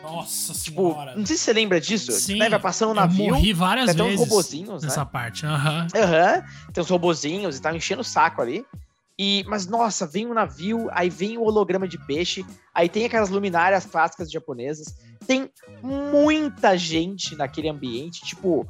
[0.00, 1.16] Nossa tipo, senhora.
[1.16, 2.12] Não sei se você lembra disso.
[2.12, 2.48] Sim, né?
[2.48, 3.26] Vai passando um navio.
[3.26, 4.14] Eu morri várias tem vezes.
[4.14, 5.10] Tem uns robozinhos, nessa né?
[5.12, 5.44] parte.
[5.44, 5.88] Aham.
[5.92, 6.00] Uhum.
[6.00, 6.72] Uhum.
[6.72, 8.64] Tem uns robozinhos e tá enchendo o saco ali.
[9.18, 13.30] E, mas nossa, vem um navio, aí vem o holograma de peixe, aí tem aquelas
[13.30, 14.94] luminárias clássicas japonesas.
[15.26, 15.50] Tem
[15.82, 18.64] muita gente naquele ambiente, tipo,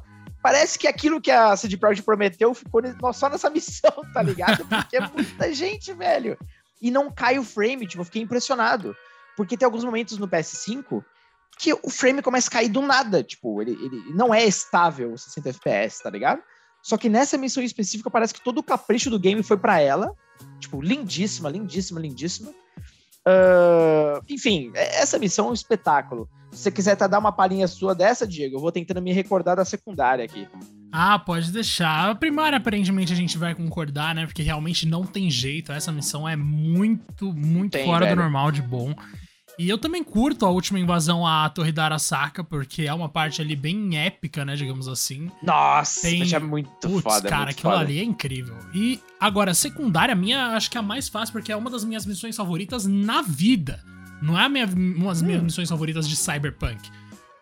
[0.47, 2.81] Parece que aquilo que a CD Projekt prometeu ficou
[3.11, 4.65] só nessa missão, tá ligado?
[4.65, 6.37] Porque é muita gente, velho.
[6.81, 8.95] E não cai o frame, tipo, eu fiquei impressionado.
[9.35, 11.03] Porque tem alguns momentos no PS5
[11.59, 13.21] que o frame começa a cair do nada.
[13.21, 16.41] Tipo, ele, ele não é estável 60 FPS, tá ligado?
[16.81, 20.15] Só que nessa missão específica parece que todo o capricho do game foi para ela.
[20.61, 22.53] Tipo, lindíssima, lindíssima, lindíssima.
[23.27, 26.29] Uh, enfim, é, essa missão é um espetáculo.
[26.53, 29.57] Se você quiser tá, dar uma palhinha sua dessa, Diego, eu vou tentando me recordar
[29.57, 30.47] da secundária aqui.
[30.91, 32.09] Ah, pode deixar.
[32.09, 34.25] A primária, aparentemente, a gente vai concordar, né?
[34.25, 35.73] Porque realmente não tem jeito.
[35.73, 38.15] Essa missão é muito, muito tem, fora velho.
[38.15, 38.95] do normal de bom.
[39.59, 43.41] E eu também curto a última invasão à Torre da Arasaka, porque é uma parte
[43.41, 45.31] ali bem épica, né, digamos assim.
[45.41, 46.31] Nossa, Tem...
[46.31, 47.27] é muito Puts, foda.
[47.27, 47.83] cara, muito aquilo foda.
[47.83, 48.55] ali é incrível.
[48.71, 52.05] E agora, secundária minha, acho que é a mais fácil, porque é uma das minhas
[52.05, 53.83] missões favoritas na vida.
[54.21, 55.45] Não é a minha, uma das minhas hum.
[55.45, 56.89] missões favoritas de Cyberpunk.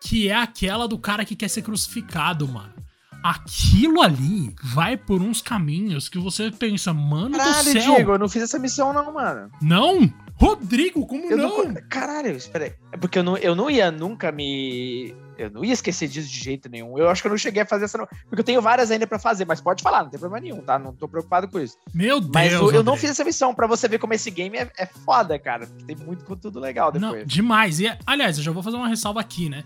[0.00, 2.85] Que é aquela do cara que quer ser crucificado, mano
[3.30, 7.94] aquilo ali vai por uns caminhos que você pensa, mano Caralho, do céu.
[7.94, 9.50] Diego, eu não fiz essa missão não, mano.
[9.60, 10.12] Não?
[10.34, 11.64] Rodrigo, como eu não?
[11.64, 11.74] não?
[11.88, 12.72] Caralho, espera aí.
[12.92, 15.14] É porque eu não, eu não ia nunca me.
[15.38, 16.98] Eu não ia esquecer disso de jeito nenhum.
[16.98, 17.98] Eu acho que eu não cheguei a fazer essa.
[17.98, 18.06] Não...
[18.06, 20.78] Porque eu tenho várias ainda para fazer, mas pode falar, não tem problema nenhum, tá?
[20.78, 21.76] Não tô preocupado com isso.
[21.94, 22.32] Meu Deus.
[22.32, 24.86] Mas eu, eu não fiz essa missão para você ver como esse game é, é
[24.86, 25.66] foda, cara.
[25.86, 27.20] Tem muito conteúdo legal depois.
[27.20, 27.80] Não, demais.
[27.80, 29.64] E, aliás, eu já vou fazer uma ressalva aqui, né?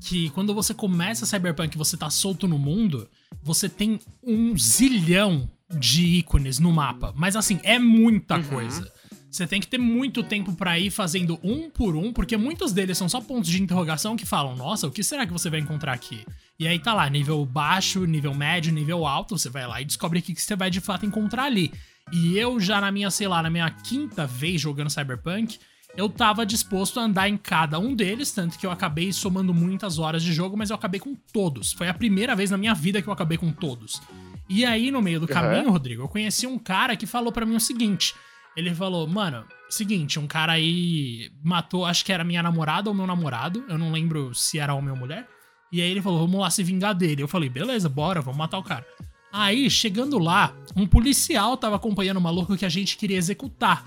[0.00, 3.08] Que quando você começa Cyberpunk e você tá solto no mundo,
[3.42, 7.12] você tem um zilhão de ícones no mapa.
[7.16, 8.44] Mas assim, é muita uhum.
[8.44, 8.92] coisa.
[9.32, 12.98] Você tem que ter muito tempo para ir fazendo um por um, porque muitos deles
[12.98, 15.94] são só pontos de interrogação que falam: nossa, o que será que você vai encontrar
[15.94, 16.26] aqui?
[16.58, 20.18] E aí tá lá, nível baixo, nível médio, nível alto, você vai lá e descobre
[20.18, 21.72] o que você vai de fato encontrar ali.
[22.12, 25.58] E eu já na minha, sei lá, na minha quinta vez jogando Cyberpunk,
[25.96, 29.98] eu tava disposto a andar em cada um deles, tanto que eu acabei somando muitas
[29.98, 31.72] horas de jogo, mas eu acabei com todos.
[31.72, 34.02] Foi a primeira vez na minha vida que eu acabei com todos.
[34.46, 37.56] E aí, no meio do caminho, Rodrigo, eu conheci um cara que falou para mim
[37.56, 38.14] o seguinte.
[38.56, 43.06] Ele falou, mano, seguinte, um cara aí matou, acho que era minha namorada ou meu
[43.06, 45.26] namorado, eu não lembro se era homem ou mulher.
[45.72, 47.22] E aí ele falou, vamos lá se vingar dele.
[47.22, 48.86] Eu falei, beleza, bora, vamos matar o cara.
[49.32, 53.86] Aí, chegando lá, um policial tava acompanhando o maluco que a gente queria executar.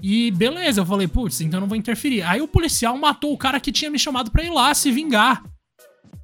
[0.00, 2.22] E beleza, eu falei, putz, então não vou interferir.
[2.22, 5.42] Aí o policial matou o cara que tinha me chamado pra ir lá se vingar.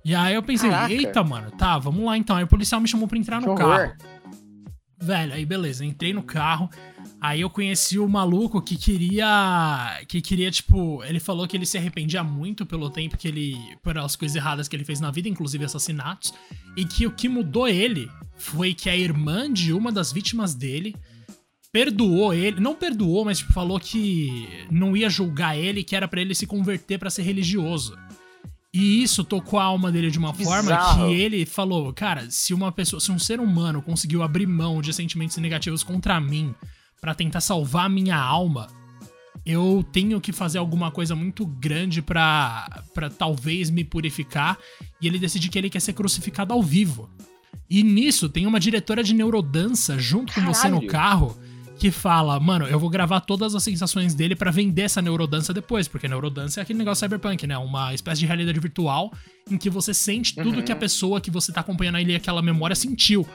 [0.04, 0.92] E aí eu pensei, Caraca.
[0.92, 2.36] eita, mano, tá, vamos lá então.
[2.36, 3.92] Aí o policial me chamou pra entrar no carro.
[5.00, 6.70] Velho, aí beleza, entrei no carro.
[7.22, 10.02] Aí eu conheci o maluco que queria.
[10.08, 11.04] Que queria, tipo.
[11.04, 13.56] Ele falou que ele se arrependia muito pelo tempo que ele.
[13.80, 16.35] pelas coisas erradas que ele fez na vida, inclusive assassinatos.
[16.76, 20.96] E que o que mudou ele foi que a irmã de uma das vítimas dele
[21.70, 22.58] perdoou ele.
[22.61, 26.44] Não perdoou, mas tipo, falou que não ia julgar ele, que era para ele se
[26.44, 27.96] converter para ser religioso.
[28.74, 30.64] E isso tocou a alma dele de uma Bizarro.
[30.64, 34.82] forma que ele falou: Cara, se uma pessoa, se um ser humano conseguiu abrir mão
[34.82, 36.52] de sentimentos negativos contra mim
[37.02, 38.68] para tentar salvar a minha alma,
[39.44, 42.84] eu tenho que fazer alguma coisa muito grande para
[43.18, 44.56] talvez me purificar.
[45.00, 47.10] E ele decide que ele quer ser crucificado ao vivo.
[47.68, 50.54] E nisso tem uma diretora de neurodança junto Caralho.
[50.54, 51.36] com você no carro
[51.76, 55.88] que fala, mano, eu vou gravar todas as sensações dele para vender essa neurodança depois,
[55.88, 57.58] porque neurodança é aquele negócio cyberpunk, né?
[57.58, 59.12] Uma espécie de realidade virtual
[59.50, 60.62] em que você sente tudo uhum.
[60.62, 63.26] que a pessoa que você tá acompanhando ali, aquela memória, sentiu.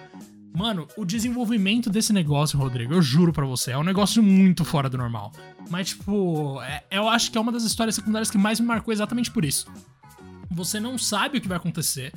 [0.58, 4.89] Mano, o desenvolvimento desse negócio, Rodrigo, eu juro para você, é um negócio muito fora
[4.89, 5.32] do normal.
[5.70, 8.91] Mas, tipo, é, eu acho que é uma das histórias secundárias que mais me marcou
[8.91, 9.67] exatamente por isso.
[10.50, 12.12] Você não sabe o que vai acontecer.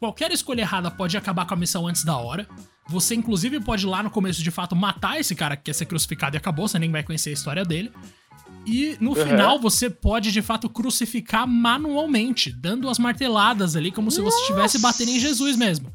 [0.00, 2.48] Qualquer escolha errada pode acabar com a missão antes da hora.
[2.88, 6.34] Você, inclusive, pode lá no começo de fato matar esse cara que quer ser crucificado
[6.34, 7.92] e acabou, você nem vai conhecer a história dele.
[8.66, 9.24] E no uhum.
[9.24, 14.80] final você pode de fato crucificar manualmente, dando as marteladas ali, como se você estivesse
[14.80, 15.92] batendo em Jesus mesmo.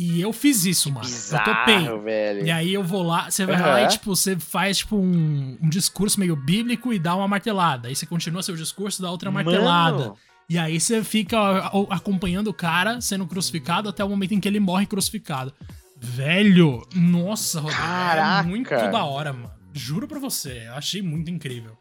[0.00, 1.04] E eu fiz isso, mano.
[1.04, 1.98] Bizarro, eu topei.
[1.98, 2.46] Velho.
[2.46, 3.66] E aí eu vou lá, você vai uhum.
[3.66, 7.86] lá e, tipo, você faz, tipo, um, um, discurso meio bíblico e dá uma martelada.
[7.86, 9.98] Aí você continua seu discurso, dá outra martelada.
[9.98, 10.16] Mano.
[10.48, 14.58] E aí você fica acompanhando o cara sendo crucificado até o momento em que ele
[14.58, 15.52] morre crucificado.
[15.98, 18.48] Velho, nossa, Rodrigo, é Caraca.
[18.48, 19.50] muito da hora, mano.
[19.74, 21.76] Juro pra você, eu achei muito incrível.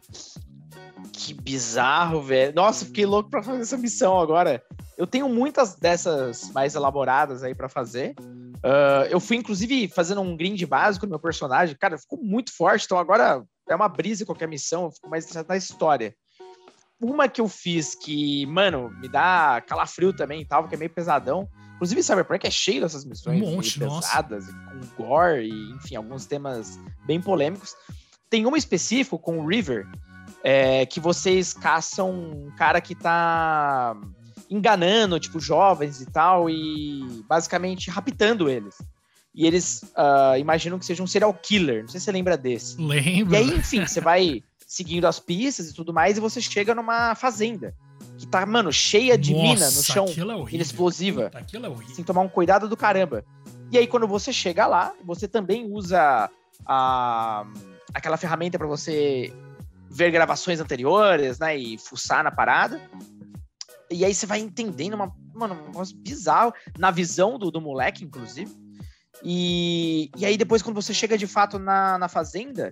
[1.13, 2.53] Que bizarro, velho.
[2.53, 4.61] Nossa, fiquei louco pra fazer essa missão agora.
[4.99, 8.13] Eu tenho muitas dessas mais elaboradas aí para fazer.
[8.19, 11.73] Uh, eu fui, inclusive, fazendo um grind básico no meu personagem.
[11.79, 15.55] Cara, ficou muito forte, então agora é uma brisa qualquer missão, eu fico mais na
[15.55, 16.13] história.
[17.01, 20.91] Uma que eu fiz que, mano, me dá calafrio também e tal, que é meio
[20.91, 26.25] pesadão, Inclusive, Cyberpunk é cheio dessas missões um monte, pesadas, com gore e, enfim, alguns
[26.25, 27.73] temas bem polêmicos.
[28.29, 29.87] Tem uma específico com o River,
[30.43, 33.95] é, que vocês caçam um cara que tá
[34.49, 38.75] enganando, tipo, jovens e tal, e basicamente raptando eles.
[39.33, 41.83] E eles uh, imaginam que seja um serial killer.
[41.83, 42.81] Não sei se você lembra desse.
[42.81, 43.33] Lembro.
[43.33, 47.15] E aí, enfim, você vai seguindo as pistas e tudo mais, e você chega numa
[47.15, 47.73] fazenda
[48.17, 51.23] que tá, mano, cheia de Nossa, mina no chão, é mina explosiva.
[51.23, 51.95] Puta, aquilo é horrível.
[51.95, 53.23] Tem que tomar um cuidado do caramba.
[53.71, 56.29] E aí, quando você chega lá, você também usa
[56.65, 57.45] a,
[57.93, 59.33] aquela ferramenta para você
[59.89, 62.81] ver gravações anteriores, né, e fuçar na parada.
[63.91, 68.03] E aí você vai entendendo uma, mano, um negócio bizarro, na visão do, do moleque,
[68.03, 68.51] inclusive.
[69.23, 72.71] E, e aí depois, quando você chega de fato na, na fazenda,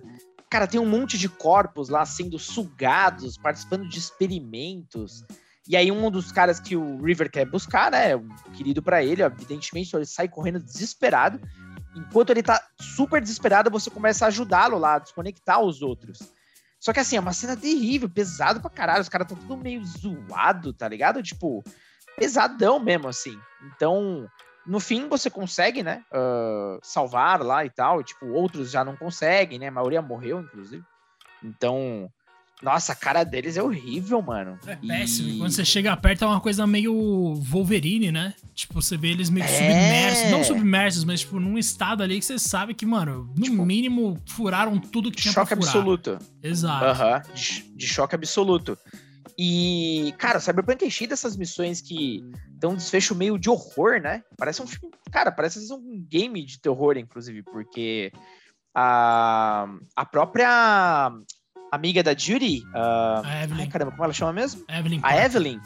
[0.50, 5.22] Cara, tem um monte de corpos lá sendo sugados, participando de experimentos.
[5.68, 9.22] E aí um dos caras que o River quer buscar, né, um querido para ele,
[9.22, 11.38] evidentemente, ele sai correndo desesperado.
[11.94, 16.32] Enquanto ele tá super desesperado, você começa a ajudá-lo lá, a desconectar os outros.
[16.88, 19.02] Só que assim, é uma cena terrível, pesado pra caralho.
[19.02, 21.22] Os caras estão tudo meio zoado, tá ligado?
[21.22, 21.62] Tipo,
[22.16, 23.38] pesadão mesmo, assim.
[23.62, 24.26] Então,
[24.66, 26.02] no fim, você consegue, né?
[26.10, 28.02] Uh, salvar lá e tal.
[28.02, 29.68] Tipo, outros já não conseguem, né?
[29.68, 30.82] A maioria morreu, inclusive.
[31.44, 32.10] Então,
[32.62, 34.58] nossa, a cara deles é horrível, mano.
[34.66, 35.28] É péssimo.
[35.28, 35.38] E...
[35.38, 38.34] Quando você chega perto é uma coisa meio Wolverine, né?
[38.54, 39.48] Tipo, você vê eles meio é...
[39.48, 40.30] submersos.
[40.30, 44.20] Não submersos, mas, tipo, num estado ali que você sabe que, mano, no tipo, mínimo
[44.26, 45.72] furaram tudo que tinha choque pra furar.
[45.72, 46.18] Choque absoluto.
[46.42, 46.84] Exato.
[46.84, 47.34] Aham, uh -huh.
[47.34, 48.76] de, de choque absoluto.
[49.40, 54.24] E, cara, Cyberpunk é cheio dessas missões que dão um desfecho meio de horror, né?
[54.36, 54.92] Parece um filme.
[55.12, 58.10] Cara, parece um game de terror, inclusive, porque
[58.74, 61.12] a, a própria
[61.70, 62.62] amiga da Judy.
[62.74, 63.60] Uh, a Evelyn.
[63.62, 64.64] Ai, caramba, como ela chama mesmo?
[64.68, 65.00] Evelyn.
[65.02, 65.60] A Evelyn.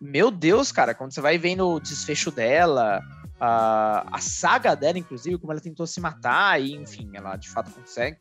[0.00, 3.02] Meu Deus, cara, quando você vai vendo o desfecho dela,
[3.36, 7.70] uh, a saga dela, inclusive, como ela tentou se matar, e enfim, ela de fato
[7.70, 8.16] consegue.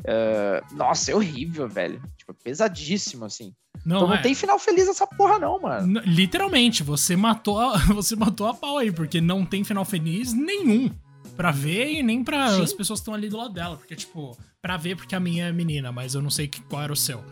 [0.00, 2.00] Uh, nossa, é horrível, velho.
[2.16, 3.54] Tipo, pesadíssimo, assim.
[3.84, 4.22] Não, então não é.
[4.22, 6.00] tem final feliz essa porra, não, mano.
[6.04, 10.90] Literalmente, você matou, a, você matou a pau aí, porque não tem final feliz nenhum.
[11.36, 12.62] Pra ver e nem pra Sim.
[12.62, 13.76] as pessoas que estão ali do lado dela.
[13.76, 16.92] Porque, tipo, pra ver porque a minha é menina, mas eu não sei qual era
[16.92, 17.24] o seu.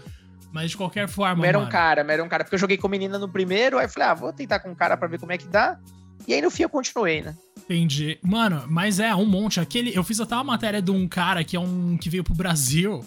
[0.53, 1.47] Mas de qualquer forma.
[1.47, 2.45] Era um cara, era um cara.
[2.45, 4.97] Porque eu joguei com menina no primeiro, aí falei, ah, vou tentar com um cara
[4.97, 5.79] pra ver como é que dá.
[6.27, 7.37] E aí no fim eu continuei, né?
[7.59, 8.19] Entendi.
[8.23, 9.61] Mano, mas é, um monte.
[9.61, 9.95] Aquele.
[9.95, 11.97] Eu fiz até uma matéria de um cara que é um.
[11.97, 13.05] que veio pro Brasil.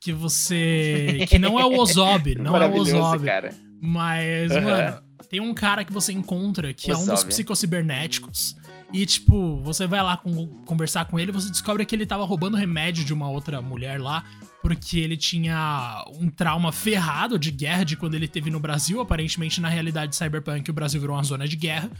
[0.00, 1.26] Que você.
[1.28, 3.24] Que não é o Ozob, não é o Ozob.
[3.24, 3.52] Cara.
[3.80, 4.62] Mas, uhum.
[4.62, 7.08] mano, tem um cara que você encontra que Ozob.
[7.08, 8.56] é um dos psicocibernéticos.
[8.92, 12.56] E, tipo, você vai lá com, conversar com ele, você descobre que ele tava roubando
[12.56, 14.24] remédio de uma outra mulher lá,
[14.62, 19.00] porque ele tinha um trauma ferrado de guerra de quando ele teve no Brasil.
[19.00, 21.90] Aparentemente, na realidade cyberpunk, o Brasil virou uma zona de guerra.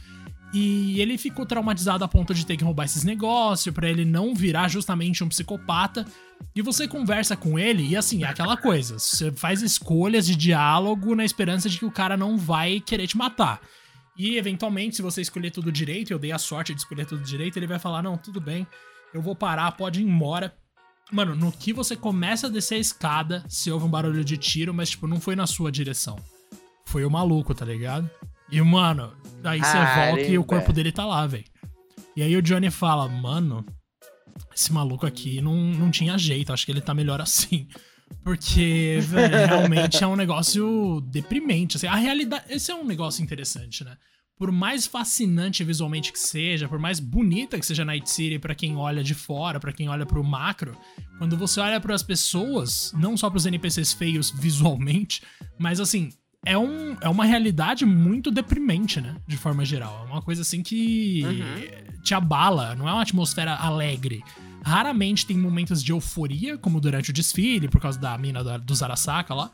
[0.53, 4.33] E ele ficou traumatizado a ponto de ter que roubar esses negócios para ele não
[4.33, 6.05] virar justamente um psicopata.
[6.55, 11.15] E você conversa com ele e assim, é aquela coisa, você faz escolhas de diálogo
[11.15, 13.59] na esperança de que o cara não vai querer te matar.
[14.17, 17.57] E eventualmente, se você escolher tudo direito, eu dei a sorte de escolher tudo direito,
[17.57, 18.65] ele vai falar: "Não, tudo bem.
[19.13, 20.55] Eu vou parar, pode ir embora".
[21.11, 24.73] Mano, no que você começa a descer a escada, se ouve um barulho de tiro,
[24.73, 26.17] mas tipo, não foi na sua direção.
[26.85, 28.09] Foi o maluco, tá ligado?
[28.51, 31.45] E, mano, aí você volta e o corpo dele tá lá, velho.
[32.15, 33.65] E aí o Johnny fala, mano,
[34.55, 37.67] esse maluco aqui não, não tinha jeito, acho que ele tá melhor assim.
[38.23, 41.77] Porque, velho, realmente é um negócio deprimente.
[41.77, 42.45] Assim, a realidade.
[42.49, 43.97] Esse é um negócio interessante, né?
[44.37, 48.75] Por mais fascinante visualmente que seja, por mais bonita que seja Night City para quem
[48.75, 50.77] olha de fora, para quem olha pro macro,
[51.17, 55.23] quando você olha para as pessoas, não só para os NPCs feios visualmente,
[55.57, 56.11] mas assim,
[56.45, 59.15] é, um, é uma realidade muito deprimente, né?
[59.27, 60.05] De forma geral.
[60.07, 62.01] É uma coisa assim que uhum.
[62.01, 64.23] te abala, não é uma atmosfera alegre.
[64.67, 69.33] Raramente tem momentos de euforia, como durante o desfile, por causa da mina do Zarasaka
[69.33, 69.49] lá.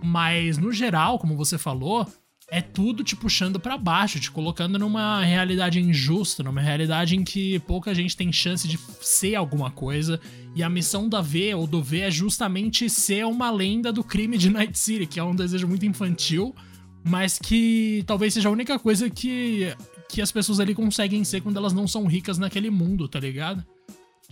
[0.00, 2.06] Mas, no geral, como você falou,
[2.48, 7.58] é tudo te puxando para baixo, te colocando numa realidade injusta, numa realidade em que
[7.58, 10.20] pouca gente tem chance de ser alguma coisa.
[10.54, 14.38] E a missão da V ou do V é justamente ser uma lenda do crime
[14.38, 16.54] de Night City, que é um desejo muito infantil,
[17.02, 19.74] mas que talvez seja a única coisa que,
[20.08, 23.66] que as pessoas ali conseguem ser quando elas não são ricas naquele mundo, tá ligado?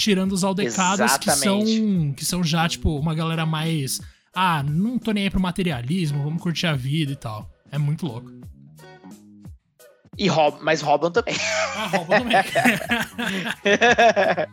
[0.00, 1.62] Tirando os aldecados que são,
[2.16, 4.00] que são já, tipo, uma galera mais.
[4.34, 7.50] Ah, não tô nem aí pro materialismo, vamos curtir a vida e tal.
[7.70, 8.32] É muito louco.
[10.16, 11.34] E roub, mas roubam também.
[11.76, 12.38] Ah, roubam também.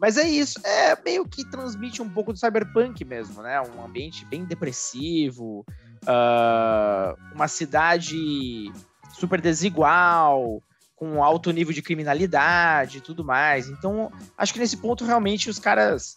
[0.00, 3.60] mas é isso, é meio que transmite um pouco do cyberpunk mesmo, né?
[3.60, 5.62] Um ambiente bem depressivo,
[6.04, 8.72] uh, uma cidade
[9.12, 10.62] super desigual,
[11.04, 13.68] com alto nível de criminalidade e tudo mais.
[13.68, 16.16] Então, acho que nesse ponto realmente os caras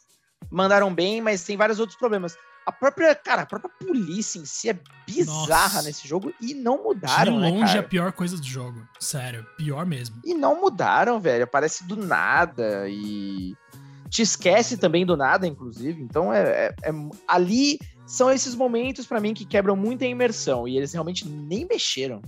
[0.50, 2.38] mandaram bem, mas tem vários outros problemas.
[2.66, 5.82] A própria, cara, a própria polícia em si é bizarra Nossa.
[5.84, 8.86] nesse jogo e não mudaram, De né, longe né, é a pior coisa do jogo.
[9.00, 10.22] Sério, pior mesmo.
[10.24, 11.44] E não mudaram, velho.
[11.44, 13.56] Aparece do nada e
[14.10, 16.02] te esquece também do nada, inclusive.
[16.02, 16.92] Então é, é, é
[17.28, 21.66] ali são esses momentos para mim que quebram muito a imersão e eles realmente nem
[21.66, 22.22] mexeram.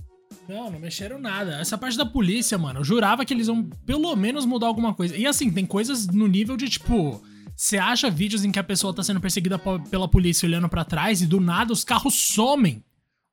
[0.48, 1.60] Não, não mexeram nada.
[1.60, 5.16] Essa parte da polícia, mano, eu jurava que eles iam pelo menos mudar alguma coisa.
[5.16, 7.22] E assim, tem coisas no nível de tipo
[7.60, 11.20] você acha vídeos em que a pessoa tá sendo perseguida pela polícia olhando para trás
[11.20, 12.82] e do nada os carros somem.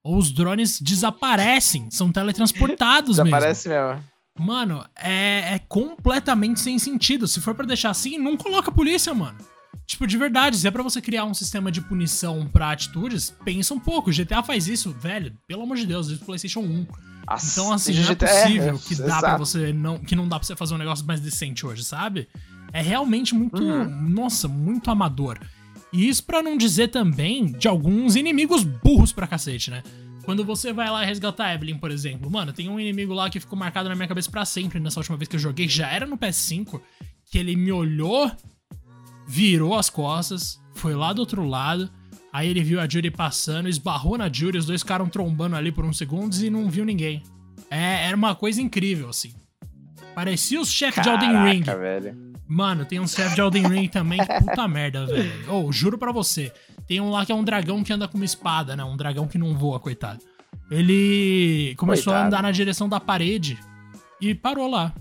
[0.04, 3.88] Ou os drones desaparecem, são teletransportados Desaparece mesmo.
[3.88, 4.04] mesmo.
[4.38, 7.26] Mano, é, é completamente sem sentido.
[7.26, 9.38] Se for para deixar assim, não coloca a polícia, mano.
[9.86, 13.74] Tipo, de verdade, se é pra você criar um sistema de punição para atitudes, pensa
[13.74, 14.12] um pouco.
[14.12, 16.88] GTA faz isso, velho, pelo amor de Deus, desde o PlayStation 1.
[17.30, 20.40] Nossa, então, assim, não é possível é, que dá para você não, que não dá
[20.40, 22.28] pra você fazer um negócio mais decente hoje, sabe?
[22.72, 24.10] É realmente muito, uhum.
[24.10, 25.40] nossa, muito amador.
[25.92, 29.84] E isso para não dizer também de alguns inimigos burros pra cacete, né?
[30.24, 33.40] Quando você vai lá resgatar a Evelyn, por exemplo, mano, tem um inimigo lá que
[33.40, 36.06] ficou marcado na minha cabeça para sempre nessa última vez que eu joguei, já era
[36.06, 36.82] no PS5,
[37.32, 38.30] que ele me olhou,
[39.28, 41.90] virou as costas, foi lá do outro lado,
[42.32, 45.86] aí ele viu a Judy passando, esbarrou na Judy, os dois ficaram trombando ali por
[45.86, 47.22] uns segundos e não viu ninguém.
[47.70, 49.34] É, era uma coisa incrível, assim.
[50.16, 51.64] Parecia os chefes de Elden Ring.
[51.64, 52.28] Velho.
[52.48, 55.52] Mano, tem um chefe de Elden Ring também que puta merda, velho.
[55.52, 56.52] Ou, oh, juro pra você.
[56.88, 58.84] Tem um lá que é um dragão que anda com uma espada, né?
[58.84, 60.20] Um dragão que não voa, coitado.
[60.72, 62.24] Ele começou coitado.
[62.24, 63.60] a andar na direção da parede
[64.22, 64.94] e parou lá.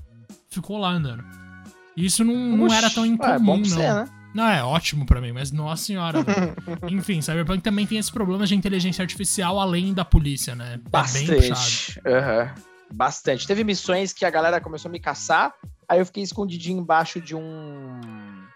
[0.51, 1.25] Ficou lá andando.
[1.97, 3.65] Isso não, não era tão incomum, é bom não.
[3.65, 4.09] Você, né?
[4.37, 6.19] Não, é ótimo para mim, mas nossa senhora.
[6.91, 10.79] Enfim, Cyberpunk também tem esses problemas de inteligência artificial além da polícia, né?
[10.91, 11.33] Bastante.
[11.33, 12.07] É puxado.
[12.07, 12.63] Uhum.
[12.93, 13.47] Bastante.
[13.47, 15.53] Teve missões que a galera começou a me caçar
[15.89, 18.01] Aí eu fiquei escondidinho embaixo de um.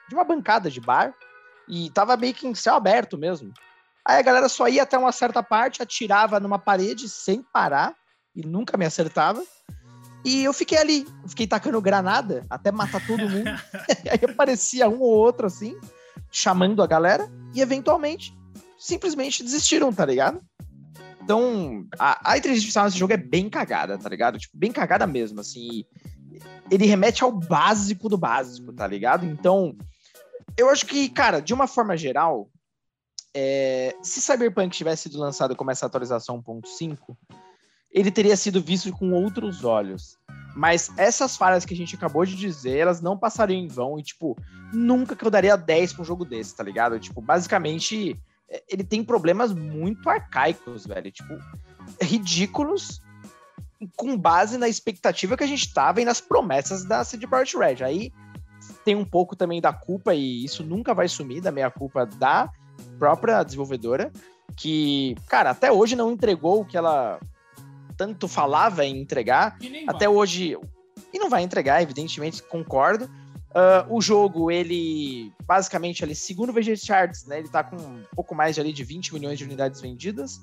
[0.09, 1.15] de uma bancada de bar.
[1.69, 3.53] E tava meio que em céu aberto mesmo.
[4.05, 7.95] Aí a galera só ia até uma certa parte, atirava numa parede sem parar
[8.35, 9.43] e nunca me acertava.
[10.25, 13.51] E eu fiquei ali, fiquei tacando granada até matar todo mundo.
[14.11, 15.77] Aí aparecia um ou outro assim,
[16.31, 18.37] chamando a galera, e eventualmente,
[18.79, 20.41] simplesmente desistiram, tá ligado?
[21.23, 24.39] Então, a, a inteligência artificial nesse jogo é bem cagada, tá ligado?
[24.39, 25.85] Tipo, bem cagada mesmo, assim.
[26.71, 29.27] Ele remete ao básico do básico, tá ligado?
[29.27, 29.77] Então,
[30.57, 32.51] eu acho que, cara, de uma forma geral,
[33.35, 36.99] é, se Cyberpunk tivesse sido lançado como essa atualização 1.5,
[37.93, 40.19] ele teria sido visto com outros olhos.
[40.55, 43.99] Mas essas falhas que a gente acabou de dizer, elas não passariam em vão.
[43.99, 44.37] E, tipo,
[44.73, 46.99] nunca que eu daria 10 pra um jogo desse, tá ligado?
[46.99, 51.11] Tipo, basicamente, é, ele tem problemas muito arcaicos, velho.
[51.11, 51.39] Tipo,
[52.01, 53.01] ridículos
[53.97, 57.85] com base na expectativa que a gente tava e nas promessas da CD Projekt Red.
[57.85, 58.13] Aí
[58.85, 62.51] tem um pouco também da culpa, e isso nunca vai sumir, da meia culpa da
[62.99, 64.13] própria desenvolvedora,
[64.57, 67.19] que, cara, até hoje não entregou o que ela
[68.01, 69.59] tanto falava em entregar.
[69.87, 70.17] Até vai.
[70.17, 70.57] hoje.
[71.13, 73.05] E não vai entregar, evidentemente, concordo.
[73.51, 77.41] Uh, o jogo, ele basicamente ali, segundo o VG Charts, né?
[77.41, 80.41] Ele tá com um pouco mais de, ali, de 20 milhões de unidades vendidas.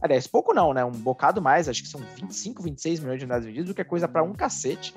[0.00, 0.84] Aliás, pouco não, né?
[0.84, 3.84] Um bocado mais, acho que são 25, 26 milhões de unidades vendidas, o que é
[3.84, 4.92] coisa para um cacete.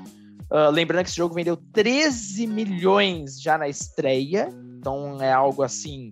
[0.50, 4.50] Uh, lembrando que esse jogo vendeu 13 milhões já na estreia,
[4.80, 6.12] então é algo assim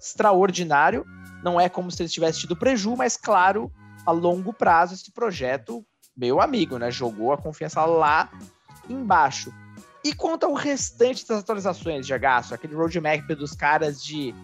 [0.00, 1.04] extraordinário.
[1.42, 3.70] Não é como se eles tivessem tido preju, mas claro,
[4.06, 5.84] a longo prazo esse projeto,
[6.16, 8.30] meu amigo, né, jogou a confiança lá
[8.88, 9.52] embaixo.
[10.04, 14.34] E quanto ao restante das atualizações de gasto, aquele roadmap dos caras de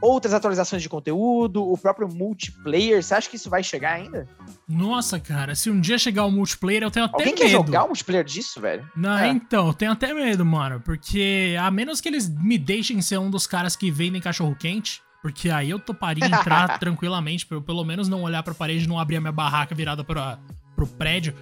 [0.00, 4.26] outras atualizações de conteúdo, o próprio multiplayer, você acha que isso vai chegar ainda?
[4.66, 7.42] Nossa, cara, se um dia chegar o multiplayer, eu tenho até Alguém medo.
[7.42, 8.88] Alguém quer jogar o multiplayer disso, velho?
[8.96, 9.28] Não, é.
[9.28, 13.30] então, eu tenho até medo, mano, porque a menos que eles me deixem ser um
[13.30, 17.84] dos caras que vendem cachorro quente, porque aí eu toparia entrar tranquilamente, pra eu pelo
[17.84, 20.38] menos não olhar pra parede e não abrir a minha barraca virada pra,
[20.74, 21.34] pro prédio.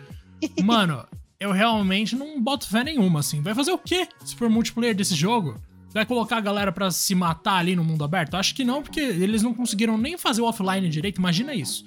[0.63, 1.05] Mano,
[1.39, 3.41] eu realmente não boto fé nenhuma, assim.
[3.43, 5.61] Vai fazer o quê se for multiplayer desse jogo?
[5.93, 8.37] Vai colocar a galera para se matar ali no mundo aberto?
[8.37, 11.85] Acho que não, porque eles não conseguiram nem fazer o offline direito, imagina isso.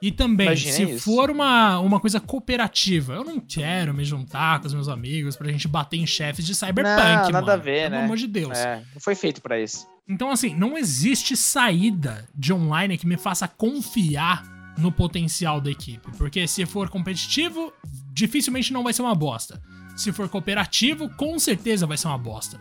[0.00, 1.04] E também, Imagina se isso.
[1.04, 5.50] for uma, uma coisa cooperativa, eu não quero me juntar com os meus amigos pra
[5.50, 7.50] gente bater em chefes de cyberpunk, não, nada mano.
[7.52, 7.96] a ver, Pelo né?
[7.96, 8.58] Pelo amor de Deus.
[8.58, 9.86] É, não foi feito para isso.
[10.08, 14.44] Então, assim, não existe saída de online que me faça confiar
[14.78, 16.10] no potencial da equipe.
[16.16, 17.72] Porque se for competitivo,
[18.12, 19.60] dificilmente não vai ser uma bosta.
[19.96, 22.60] Se for cooperativo, com certeza vai ser uma bosta.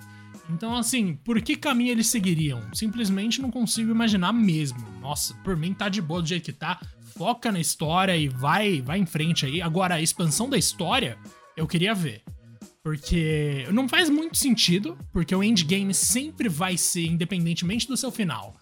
[0.50, 2.62] Então, assim, por que caminho eles seguiriam?
[2.74, 4.80] Simplesmente não consigo imaginar mesmo.
[5.02, 6.80] Nossa, por mim tá de boa do jeito que tá.
[7.18, 9.62] Foca na história e vai, vai em frente aí.
[9.62, 11.18] Agora, a expansão da história,
[11.56, 12.24] eu queria ver.
[12.86, 18.54] Porque não faz muito sentido, porque o endgame sempre vai ser, independentemente do seu final,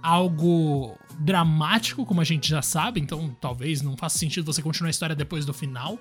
[0.00, 4.92] algo dramático, como a gente já sabe, então talvez não faça sentido você continuar a
[4.92, 5.98] história depois do final,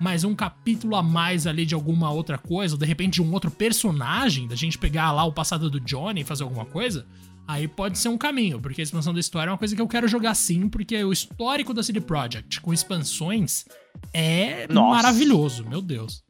[0.00, 3.32] mas um capítulo a mais ali de alguma outra coisa, ou de repente de um
[3.32, 7.04] outro personagem, da gente pegar lá o passado do Johnny e fazer alguma coisa,
[7.48, 9.88] aí pode ser um caminho, porque a expansão da história é uma coisa que eu
[9.88, 13.64] quero jogar sim, porque o histórico da CD Projekt com expansões
[14.12, 15.02] é Nossa.
[15.02, 16.22] maravilhoso, meu Deus.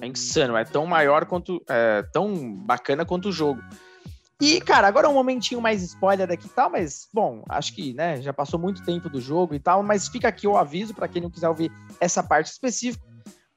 [0.00, 1.62] É insano, é tão maior quanto.
[1.68, 3.62] É, tão bacana quanto o jogo.
[4.40, 7.94] E, cara, agora é um momentinho mais spoiler aqui e tal, mas, bom, acho que,
[7.94, 11.08] né, já passou muito tempo do jogo e tal, mas fica aqui o aviso para
[11.08, 13.02] quem não quiser ouvir essa parte específica.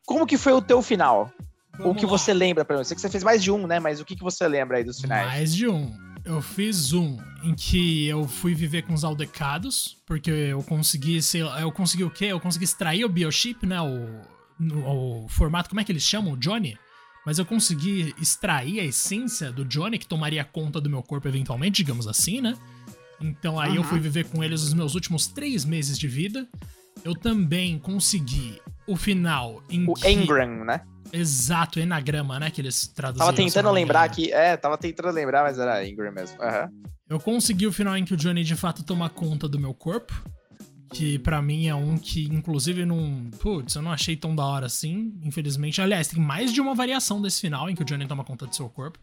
[0.05, 1.29] Como que foi o teu final?
[1.77, 2.11] Vamos o que lá.
[2.11, 2.81] você lembra pra mim?
[2.81, 4.77] Eu sei que você fez mais de um, né, mas o que, que você lembra
[4.77, 5.27] aí dos finais?
[5.27, 5.93] Mais de um.
[6.23, 11.43] Eu fiz um em que eu fui viver com os aldecados, porque eu consegui, sei
[11.43, 12.25] lá, eu consegui o quê?
[12.25, 16.33] Eu consegui extrair o biochip, né, o no, o formato, como é que eles chamam?
[16.33, 16.77] O Johnny?
[17.25, 21.83] Mas eu consegui extrair a essência do Johnny, que tomaria conta do meu corpo eventualmente,
[21.83, 22.57] digamos assim, né?
[23.21, 23.77] Então aí uhum.
[23.77, 26.47] eu fui viver com eles os meus últimos três meses de vida.
[27.03, 30.09] Eu também consegui o final em o que...
[30.09, 30.81] Engram, né?
[31.11, 32.51] Exato, enagrama, né?
[32.51, 33.27] Que eles traduziram.
[33.27, 34.31] Tava tentando lembrar aqui.
[34.31, 36.37] É, tava tentando lembrar, mas era Engram mesmo.
[36.41, 36.83] Uhum.
[37.09, 40.13] Eu consegui o final em que o Johnny de fato toma conta do meu corpo
[40.91, 43.29] que para mim é um que, inclusive, não.
[43.39, 45.81] Putz, eu não achei tão da hora assim, infelizmente.
[45.81, 48.55] Aliás, tem mais de uma variação desse final em que o Johnny toma conta do
[48.55, 48.99] seu corpo.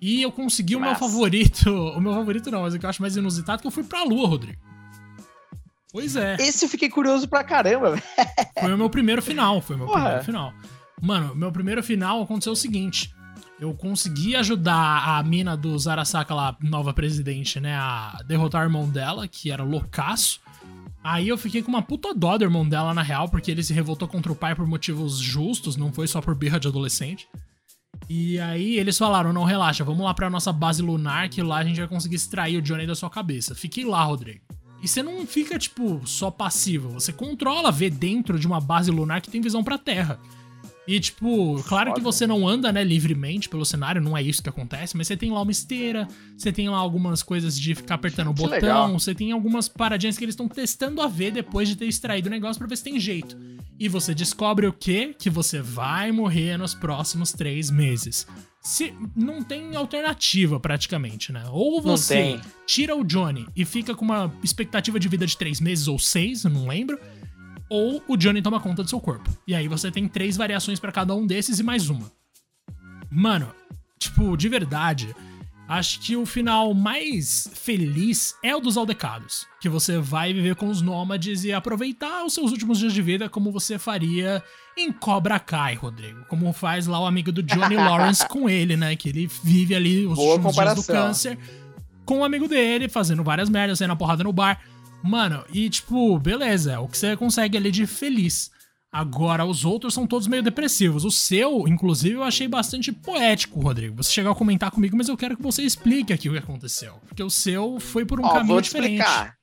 [0.00, 1.70] E eu consegui o meu favorito.
[1.70, 3.84] O meu favorito não, mas o que eu acho mais inusitado é que eu fui
[3.84, 4.60] pra lua, Rodrigo.
[5.90, 6.34] Pois é.
[6.40, 7.96] Esse eu fiquei curioso pra caramba.
[8.60, 9.62] foi o meu primeiro final.
[9.62, 10.00] Foi o meu Porra.
[10.00, 10.52] primeiro final.
[11.00, 13.14] Mano, meu primeiro final aconteceu o seguinte.
[13.60, 18.88] Eu consegui ajudar a mina do Zarasaka lá, nova presidente, né, a derrotar o irmão
[18.88, 20.40] dela, que era loucaço.
[21.04, 23.74] Aí eu fiquei com uma puta dó do irmão dela, na real, porque ele se
[23.74, 27.28] revoltou contra o pai por motivos justos, não foi só por birra de adolescente.
[28.08, 31.64] E aí eles falaram: não, relaxa, vamos lá pra nossa base lunar, que lá a
[31.64, 33.54] gente vai conseguir extrair o Johnny da sua cabeça.
[33.54, 34.40] Fiquei lá, Rodrigo.
[34.82, 36.90] E você não fica, tipo, só passivo.
[36.90, 40.18] Você controla ver dentro de uma base lunar que tem visão pra Terra.
[40.86, 44.48] E, tipo, claro que você não anda, né, livremente pelo cenário, não é isso que
[44.48, 46.06] acontece, mas você tem lá uma esteira,
[46.36, 48.92] você tem lá algumas coisas de ficar apertando o botão, legal.
[48.92, 52.30] você tem algumas paradinhas que eles estão testando a ver depois de ter extraído o
[52.30, 53.36] negócio pra ver se tem jeito.
[53.78, 55.14] E você descobre o quê?
[55.18, 58.26] Que você vai morrer nos próximos três meses.
[58.60, 61.44] Se, não tem alternativa, praticamente, né?
[61.50, 65.88] Ou você tira o Johnny e fica com uma expectativa de vida de três meses
[65.88, 66.98] ou seis, eu não lembro
[67.74, 69.28] ou o Johnny toma conta do seu corpo.
[69.46, 72.10] E aí você tem três variações para cada um desses e mais uma.
[73.10, 73.52] Mano,
[73.98, 75.14] tipo, de verdade,
[75.68, 80.68] acho que o final mais feliz é o dos aldecados, que você vai viver com
[80.68, 84.42] os nômades e aproveitar os seus últimos dias de vida como você faria
[84.76, 88.94] em Cobra Kai, Rodrigo, como faz lá o amigo do Johnny Lawrence com ele, né,
[88.94, 91.38] que ele vive ali os Boa últimos dias do câncer
[92.04, 94.60] com o um amigo dele, fazendo várias merdas, saindo a porrada no bar.
[95.06, 98.50] Mano, e tipo, beleza, é o que você consegue ali de feliz.
[98.90, 101.04] Agora, os outros são todos meio depressivos.
[101.04, 104.02] O seu, inclusive, eu achei bastante poético, Rodrigo.
[104.02, 106.94] Você chegou a comentar comigo, mas eu quero que você explique aqui o que aconteceu.
[107.06, 109.02] Porque o seu foi por um Ó, caminho vou te diferente.
[109.02, 109.36] Explicar.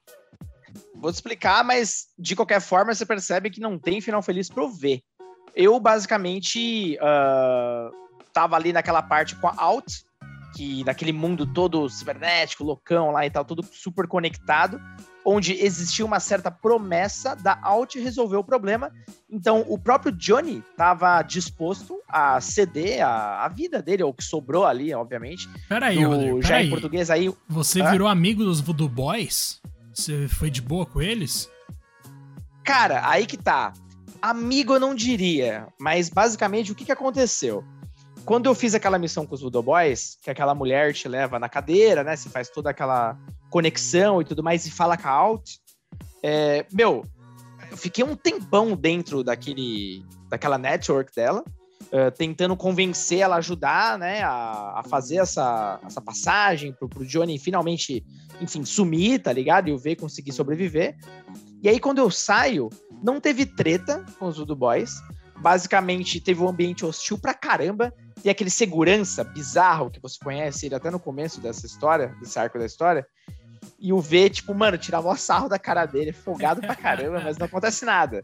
[0.96, 4.68] Vou te explicar, mas de qualquer forma você percebe que não tem final feliz pro
[4.68, 5.04] ver.
[5.56, 7.94] Eu, basicamente, uh,
[8.34, 10.00] tava ali naquela parte com a Alt,
[10.56, 14.80] que naquele mundo todo cibernético, loucão lá e tal, tudo super conectado
[15.26, 18.92] onde existia uma certa promessa da Alt resolver o problema.
[19.30, 24.24] Então, o próprio Johnny estava disposto a ceder a, a, vida dele, ou o que
[24.24, 25.48] sobrou ali, obviamente.
[25.70, 27.32] Peraí, Rodrigo, já em português aí.
[27.48, 29.62] Você virou amigo dos Voodoo Boys?
[29.94, 31.50] Você foi de boa com eles?
[32.64, 33.74] Cara, aí que tá.
[34.22, 37.64] Amigo eu não diria, mas basicamente o que, que aconteceu?
[38.26, 41.50] Quando eu fiz aquela missão com os Voodoo Boys, que aquela mulher te leva na
[41.50, 42.16] cadeira, né?
[42.16, 43.18] Você faz toda aquela
[43.50, 45.58] conexão e tudo mais e fala com a Alt.
[46.24, 47.06] É, meu,
[47.70, 51.44] eu fiquei um tempão dentro daquele, daquela network dela,
[51.88, 57.06] uh, tentando convencer ela a ajudar, né, a, a, fazer essa, essa passagem pro, pro
[57.06, 58.06] Johnny finalmente,
[58.40, 59.70] enfim, sumir, tá ligado?
[59.70, 60.96] E o V conseguir sobreviver.
[61.64, 62.70] E aí, quando eu saio,
[63.04, 64.96] não teve treta com os Voodoo Boys.
[65.40, 67.94] Basicamente, teve um ambiente hostil pra caramba.
[68.24, 72.60] E aquele segurança bizarro que você conhece ele até no começo dessa história, desse arco
[72.60, 73.06] da história,
[73.80, 77.38] e o V, tipo, mano, tirar o sarro da cara dele, folgado pra caramba, mas
[77.38, 78.24] não acontece nada.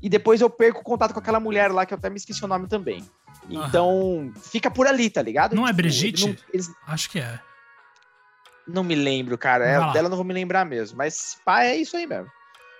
[0.00, 2.44] E depois eu perco o contato com aquela mulher lá, que eu até me esqueci
[2.44, 3.04] o nome também.
[3.48, 5.56] Então, fica por ali, tá ligado?
[5.56, 6.26] Não é tipo, é Brigitte?
[6.26, 6.70] Não, eles...
[6.86, 7.40] Acho que é.
[8.66, 9.66] Não me lembro, cara.
[9.66, 10.98] É, dela não vou me lembrar mesmo.
[10.98, 12.30] Mas, pá, é isso aí mesmo.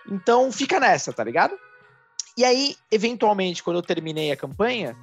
[0.08, 1.54] Então, fica nessa, tá ligado?
[2.36, 4.96] E aí, eventualmente, quando eu terminei a campanha,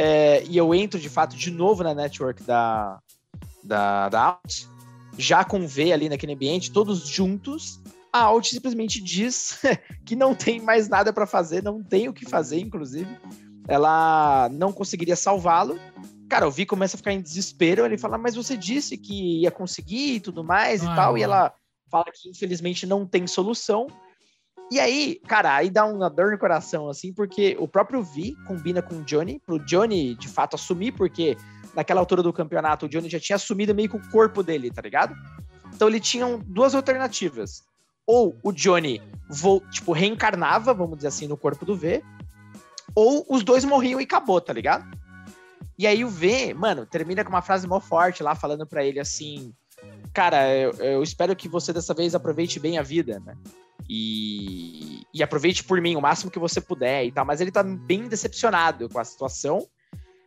[0.00, 3.00] é, e eu entro de fato de novo na network da,
[3.64, 4.68] da, da Out,
[5.18, 7.80] já com V ali naquele ambiente, todos juntos,
[8.12, 9.60] a Alt simplesmente diz
[10.06, 13.10] que não tem mais nada para fazer, não tem o que fazer, inclusive.
[13.66, 15.76] Ela não conseguiria salvá-lo.
[16.28, 17.84] Cara, o Vi começa a ficar em desespero.
[17.84, 21.18] Ele fala, mas você disse que ia conseguir e tudo mais ah, e tal.
[21.18, 21.52] E ela
[21.90, 23.88] fala que infelizmente não tem solução.
[24.70, 28.82] E aí, cara, aí dá uma dor no coração, assim, porque o próprio Vi combina
[28.82, 31.36] com o Johnny, pro Johnny de fato assumir, porque
[31.74, 34.82] naquela altura do campeonato, o Johnny já tinha assumido meio que o corpo dele, tá
[34.82, 35.14] ligado?
[35.74, 37.62] Então ele tinha duas alternativas.
[38.06, 39.02] Ou o Johnny,
[39.70, 42.02] tipo, reencarnava, vamos dizer assim, no corpo do V,
[42.94, 44.84] ou os dois morriam e acabou, tá ligado?
[45.78, 48.98] E aí o V, mano, termina com uma frase mó forte lá, falando para ele
[48.98, 49.54] assim:
[50.12, 53.36] Cara, eu, eu, espero que você dessa vez aproveite bem a vida, né?
[53.88, 57.24] E, e aproveite por mim o máximo que você puder e tal.
[57.24, 59.66] Mas ele tá bem decepcionado com a situação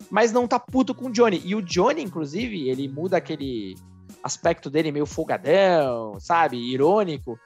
[0.10, 1.42] mas não tá puto com o Johnny.
[1.46, 3.76] E o Johnny, inclusive, ele muda aquele
[4.24, 6.58] aspecto dele meio folgadão, sabe?
[6.58, 7.40] Irônico,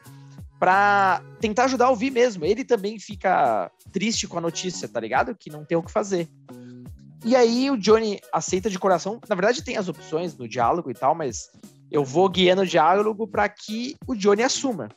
[0.59, 2.45] pra tentar ajudar o Vi mesmo.
[2.45, 5.35] Ele também fica triste com a notícia, tá ligado?
[5.35, 6.29] Que não tem o que fazer.
[7.23, 9.19] E aí o Johnny aceita de coração.
[9.27, 11.49] Na verdade, tem as opções no diálogo e tal, mas
[11.91, 14.89] eu vou guiando o diálogo para que o Johnny assuma.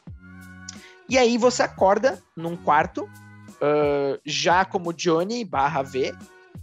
[1.09, 6.15] E aí você acorda num quarto, uh, já como Johnny barra V,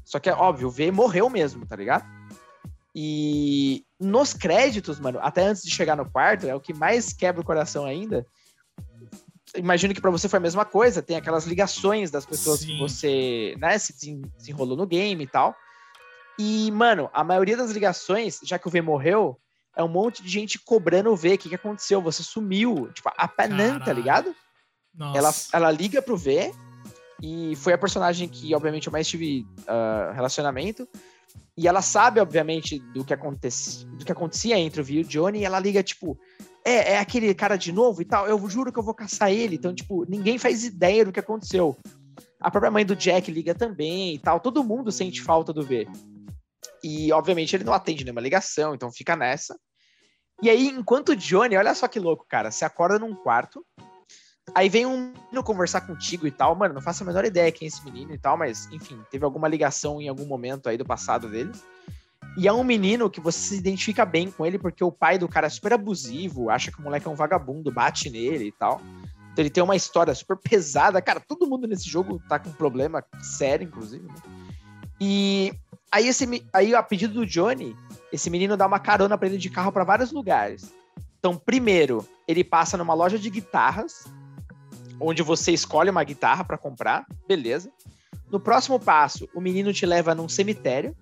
[0.04, 2.06] só que é óbvio, o V morreu mesmo, tá ligado?
[2.94, 7.42] E nos créditos, mano, até antes de chegar no quarto, é o que mais quebra
[7.42, 8.26] o coração ainda.
[9.56, 12.68] Imagino que para você foi a mesma coisa, tem aquelas ligações das pessoas Sim.
[12.68, 13.94] que você, né, se
[14.38, 15.56] desenrolou no game e tal.
[16.38, 19.40] E, mano, a maioria das ligações, já que o V morreu,
[19.76, 21.34] é um monte de gente cobrando o V.
[21.34, 22.02] O que, que aconteceu?
[22.02, 22.90] Você sumiu.
[22.94, 24.34] Tipo, a Panam, tá ligado?
[24.94, 25.18] Nossa.
[25.18, 26.54] Ela, ela liga pro V
[27.22, 30.88] e foi a personagem que, obviamente, eu mais tive uh, relacionamento.
[31.58, 35.06] E ela sabe, obviamente, do que, acontece, do que acontecia entre o Vi e o
[35.06, 35.40] Johnny.
[35.40, 36.18] E ela liga, tipo,
[36.66, 39.56] é, é aquele cara de novo e tal, eu juro que eu vou caçar ele.
[39.56, 41.78] Então, tipo, ninguém faz ideia do que aconteceu.
[42.40, 45.88] A própria mãe do Jack liga também e tal, todo mundo sente falta do V.
[46.84, 49.58] E, obviamente, ele não atende nenhuma ligação, então fica nessa.
[50.46, 53.66] E aí, enquanto Johnny, olha só que louco, cara, se acorda num quarto,
[54.54, 57.66] aí vem um menino conversar contigo e tal, mano, não faço a menor ideia quem
[57.66, 60.86] é esse menino e tal, mas, enfim, teve alguma ligação em algum momento aí do
[60.86, 61.52] passado dele.
[62.38, 65.28] E é um menino que você se identifica bem com ele, porque o pai do
[65.28, 68.80] cara é super abusivo, acha que o moleque é um vagabundo, bate nele e tal.
[69.32, 71.02] Então ele tem uma história super pesada.
[71.02, 74.06] Cara, todo mundo nesse jogo tá com um problema sério, inclusive.
[74.06, 74.14] Né?
[75.02, 75.54] E
[75.96, 77.76] aí, esse, aí, a pedido do Johnny,
[78.12, 80.74] esse menino dá uma carona para ele de carro para vários lugares.
[81.18, 84.06] Então, primeiro, ele passa numa loja de guitarras,
[85.00, 87.72] onde você escolhe uma guitarra para comprar, beleza.
[88.30, 90.96] No próximo passo, o menino te leva num cemitério,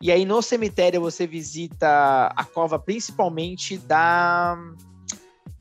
[0.00, 4.56] e aí no cemitério você visita a cova principalmente da.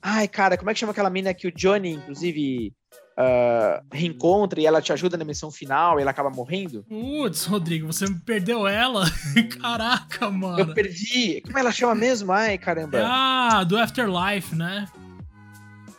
[0.01, 2.71] Ai, cara, como é que chama aquela mina que o Johnny, inclusive,
[3.17, 6.83] uh, reencontra e ela te ajuda na missão final e ela acaba morrendo?
[6.83, 9.05] Putz, Rodrigo, você perdeu ela?
[9.59, 10.59] Caraca, mano.
[10.59, 11.41] Eu perdi.
[11.41, 12.31] Como ela chama mesmo?
[12.31, 12.99] Ai, caramba.
[13.03, 14.87] Ah, do Afterlife, né?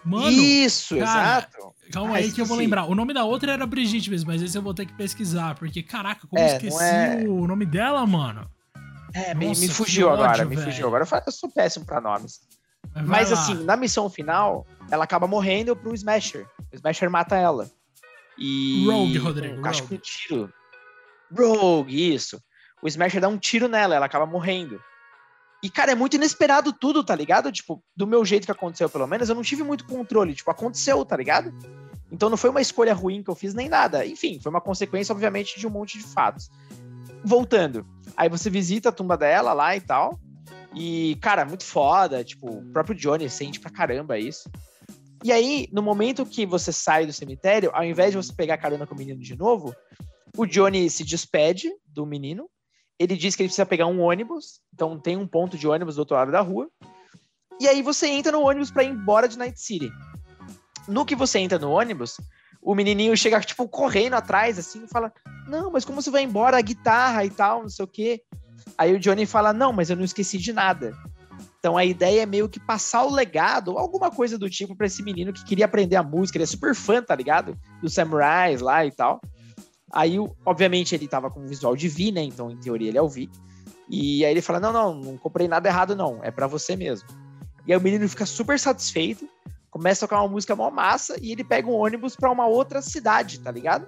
[0.05, 0.31] Mano.
[0.31, 1.75] Isso, cara, exato.
[1.93, 2.85] Calma ah, aí que eu vou lembrar.
[2.85, 5.83] O nome da outra era Brigitte mesmo, mas esse eu vou ter que pesquisar, porque,
[5.83, 7.25] caraca, como é, esqueci é...
[7.27, 8.49] o nome dela, mano.
[9.15, 10.49] É, Nossa, me, me fugiu ódio, agora, véio.
[10.49, 11.07] me fugiu agora.
[11.27, 12.41] Eu sou péssimo pra nomes.
[13.07, 16.47] Mas, mas assim, na missão final, ela acaba morrendo pro Smasher.
[16.73, 17.71] O Smasher mata ela.
[18.39, 18.87] E.
[18.87, 19.61] Rogue, Rodrigo.
[19.61, 20.53] Um, acho que um tiro.
[21.37, 22.41] Rogue, isso.
[22.83, 24.81] O Smasher dá um tiro nela, ela acaba morrendo.
[25.63, 27.51] E, cara, é muito inesperado tudo, tá ligado?
[27.51, 30.35] Tipo, do meu jeito que aconteceu, pelo menos, eu não tive muito controle.
[30.35, 31.53] Tipo, aconteceu, tá ligado?
[32.11, 34.07] Então não foi uma escolha ruim que eu fiz nem nada.
[34.07, 36.49] Enfim, foi uma consequência, obviamente, de um monte de fatos.
[37.25, 37.85] Voltando.
[38.17, 40.19] Aí você visita a tumba dela lá e tal.
[40.79, 42.23] E, cara, muito foda.
[42.23, 44.49] Tipo, o próprio Johnny sente pra caramba isso.
[45.25, 48.87] E aí, no momento que você sai do cemitério, ao invés de você pegar carona
[48.87, 49.75] com o menino de novo,
[50.37, 52.49] o Johnny se despede do menino
[52.99, 56.01] ele diz que ele precisa pegar um ônibus, então tem um ponto de ônibus do
[56.01, 56.69] outro lado da rua.
[57.61, 59.91] E aí você entra no ônibus para ir embora de Night City.
[60.87, 62.17] No que você entra no ônibus,
[62.61, 65.13] o menininho chega, tipo, correndo atrás, assim, e fala:
[65.47, 66.59] Não, mas como você vai embora?
[66.59, 68.23] A guitarra e tal, não sei o quê.
[68.77, 70.93] Aí o Johnny fala: Não, mas eu não esqueci de nada.
[71.59, 75.03] Então a ideia é meio que passar o legado, alguma coisa do tipo, para esse
[75.03, 76.39] menino que queria aprender a música.
[76.39, 77.59] Ele é super fã, tá ligado?
[77.83, 79.21] Dos Samurais lá e tal.
[79.93, 82.23] Aí, obviamente, ele tava com um visual de Vi, né?
[82.23, 83.31] Então, em teoria, ele é o Vi.
[83.89, 86.23] E aí ele fala: Não, não, não comprei nada errado, não.
[86.23, 87.09] É para você mesmo.
[87.67, 89.29] E aí o menino fica super satisfeito,
[89.71, 92.81] começa a tocar uma música mó massa e ele pega um ônibus para uma outra
[92.81, 93.87] cidade, tá ligado?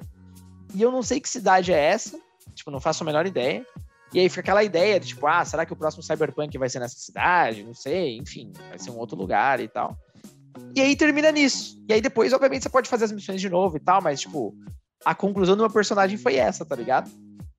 [0.75, 2.19] E eu não sei que cidade é essa,
[2.55, 3.65] tipo, não faço a menor ideia.
[4.13, 6.81] E aí fica aquela ideia de, tipo, ah, será que o próximo Cyberpunk vai ser
[6.81, 7.63] nessa cidade?
[7.63, 9.97] Não sei, enfim, vai ser um outro lugar e tal.
[10.75, 11.81] E aí termina nisso.
[11.89, 14.55] E aí depois, obviamente, você pode fazer as missões de novo e tal, mas, tipo,
[15.05, 17.11] a conclusão do meu personagem foi essa, tá ligado?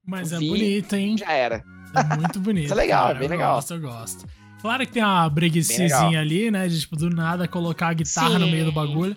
[0.06, 1.18] Mas é bonito, hein?
[1.18, 1.64] Já era.
[1.96, 2.66] É muito bonito.
[2.66, 3.56] Isso é legal, cara, é bem eu legal.
[3.56, 4.26] Gosto, eu gosto.
[4.62, 6.68] Claro que tem uma breguicezinha ali, né?
[6.68, 8.40] De, tipo, do nada colocar a guitarra Sim.
[8.40, 9.16] no meio do bagulho.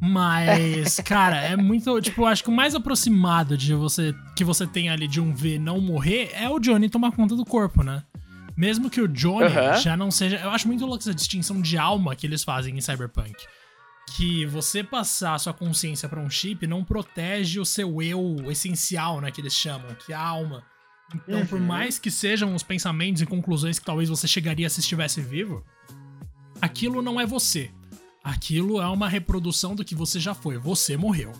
[0.00, 2.00] Mas, cara, é muito.
[2.00, 5.58] Tipo, acho que o mais aproximado de você que você tem ali de um V
[5.58, 8.02] não morrer é o Johnny tomar conta do corpo, né?
[8.56, 9.80] Mesmo que o Johnny uhum.
[9.80, 10.36] já não seja.
[10.36, 13.36] Eu acho muito louco essa distinção de alma que eles fazem em Cyberpunk
[14.16, 19.30] que você passar sua consciência para um chip não protege o seu eu essencial, né,
[19.30, 20.64] que eles chamam, que é a alma.
[21.14, 21.46] Então, uhum.
[21.46, 25.64] por mais que sejam os pensamentos e conclusões que talvez você chegaria se estivesse vivo,
[26.60, 27.70] aquilo não é você.
[28.28, 30.58] Aquilo é uma reprodução do que você já foi.
[30.58, 31.32] Você morreu.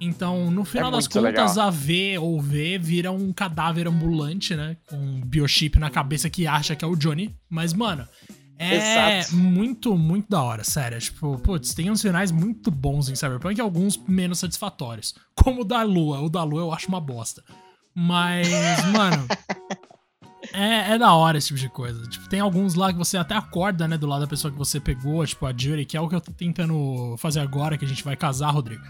[0.00, 1.22] Então, no final é das contas,
[1.56, 1.60] legal.
[1.66, 4.76] a V ou V vira um cadáver ambulante, né?
[4.86, 7.34] Com um biochip na cabeça que acha que é o Johnny.
[7.50, 8.06] Mas, mano,
[8.56, 9.34] é Exato.
[9.34, 11.00] muito, muito da hora, sério.
[11.00, 15.16] Tipo, putz, tem uns finais muito bons em Cyberpunk e alguns menos satisfatórios.
[15.34, 16.20] Como o da Lua.
[16.20, 17.42] O da Lua eu acho uma bosta.
[17.92, 18.48] Mas,
[18.92, 19.26] mano.
[20.52, 22.06] É, é, da hora esse tipo de coisa.
[22.06, 24.78] Tipo, tem alguns lá que você até acorda, né, do lado da pessoa que você
[24.78, 27.88] pegou, tipo a Jury, que é o que eu tô tentando fazer agora, que a
[27.88, 28.82] gente vai casar, Rodrigo.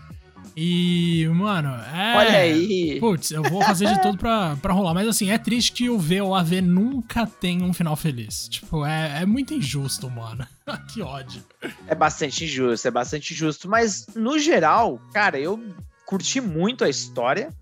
[0.60, 2.16] E, mano, é.
[2.16, 2.98] Olha aí.
[2.98, 4.92] Putz, eu vou fazer de tudo pra, pra rolar.
[4.92, 8.48] Mas assim, é triste que o V ou a V nunca tem um final feliz.
[8.48, 10.44] Tipo, é, é muito injusto, mano.
[10.92, 11.44] que ódio.
[11.86, 13.68] É bastante injusto, é bastante injusto.
[13.68, 15.62] Mas, no geral, cara, eu
[16.04, 17.54] curti muito a história.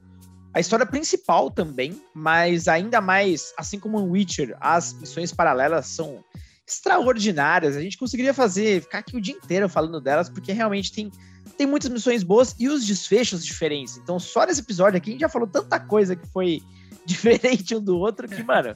[0.56, 6.24] A história principal também, mas ainda mais, assim como o Witcher, as missões paralelas são
[6.66, 7.76] extraordinárias.
[7.76, 11.12] A gente conseguiria fazer, ficar aqui o dia inteiro falando delas, porque realmente tem
[11.58, 13.98] tem muitas missões boas e os desfechos diferentes.
[13.98, 16.62] Então, só nesse episódio aqui, a gente já falou tanta coisa que foi
[17.04, 18.74] diferente um do outro que, mano,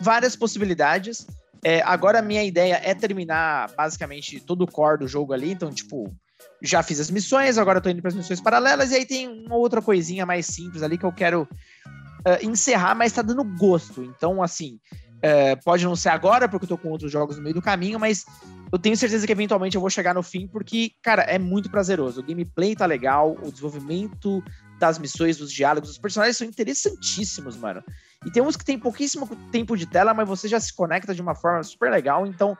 [0.00, 1.26] várias possibilidades.
[1.64, 5.72] É, agora a minha ideia é terminar basicamente todo o core do jogo ali, então,
[5.72, 6.16] tipo,
[6.62, 9.56] já fiz as missões, agora tô indo para as missões paralelas, e aí tem uma
[9.56, 14.02] outra coisinha mais simples ali que eu quero uh, encerrar, mas tá dando gosto.
[14.02, 14.80] Então, assim,
[15.18, 17.98] uh, pode não ser agora, porque eu tô com outros jogos no meio do caminho,
[17.98, 18.24] mas
[18.72, 22.20] eu tenho certeza que eventualmente eu vou chegar no fim, porque, cara, é muito prazeroso.
[22.20, 24.42] O gameplay tá legal, o desenvolvimento
[24.78, 27.82] das missões, dos diálogos, os personagens são interessantíssimos, mano.
[28.24, 31.22] E tem uns que tem pouquíssimo tempo de tela, mas você já se conecta de
[31.22, 32.26] uma forma super legal.
[32.26, 32.56] Então,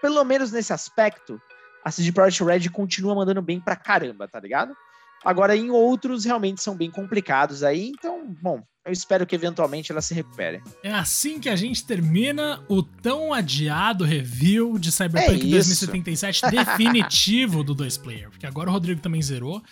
[0.00, 1.40] pelo menos nesse aspecto,
[1.84, 4.74] a CD Projekt Red continua mandando bem pra caramba, tá ligado?
[5.24, 7.88] Agora, em outros, realmente são bem complicados aí.
[7.88, 10.62] Então, bom, eu espero que eventualmente ela se recupere.
[10.82, 17.64] É assim que a gente termina o tão adiado review de Cyberpunk é 2077 definitivo
[17.64, 19.62] do 2 player, porque agora o Rodrigo também zerou.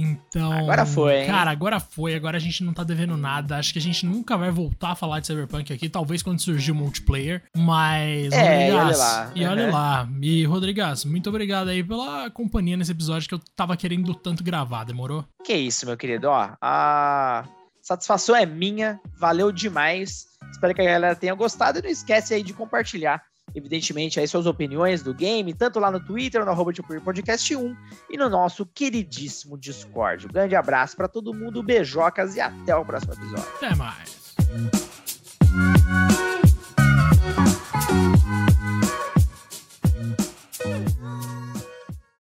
[0.00, 0.52] Então.
[0.52, 1.26] Agora foi, hein?
[1.26, 2.14] Cara, agora foi.
[2.14, 3.56] Agora a gente não tá devendo nada.
[3.56, 5.88] Acho que a gente nunca vai voltar a falar de Cyberpunk aqui.
[5.88, 7.42] Talvez quando surgir o multiplayer.
[7.56, 8.32] Mas.
[8.32, 9.32] É, Rodrigas, e olha lá.
[9.34, 9.72] E olha uhum.
[9.72, 10.08] lá.
[10.22, 14.84] E, Rodrigas, muito obrigado aí pela companhia nesse episódio que eu tava querendo tanto gravar.
[14.84, 15.24] Demorou?
[15.44, 16.28] Que isso, meu querido.
[16.28, 17.44] Ó, a
[17.82, 19.00] satisfação é minha.
[19.18, 20.28] Valeu demais.
[20.52, 21.80] Espero que a galera tenha gostado.
[21.80, 23.20] E não esquece aí de compartilhar
[23.54, 26.72] evidentemente, aí suas opiniões do game, tanto lá no Twitter, no arroba
[27.04, 27.76] podcast 1
[28.10, 30.26] e no nosso queridíssimo Discord.
[30.26, 33.48] Um grande abraço para todo mundo, beijocas e até o próximo episódio.
[33.56, 34.18] Até mais.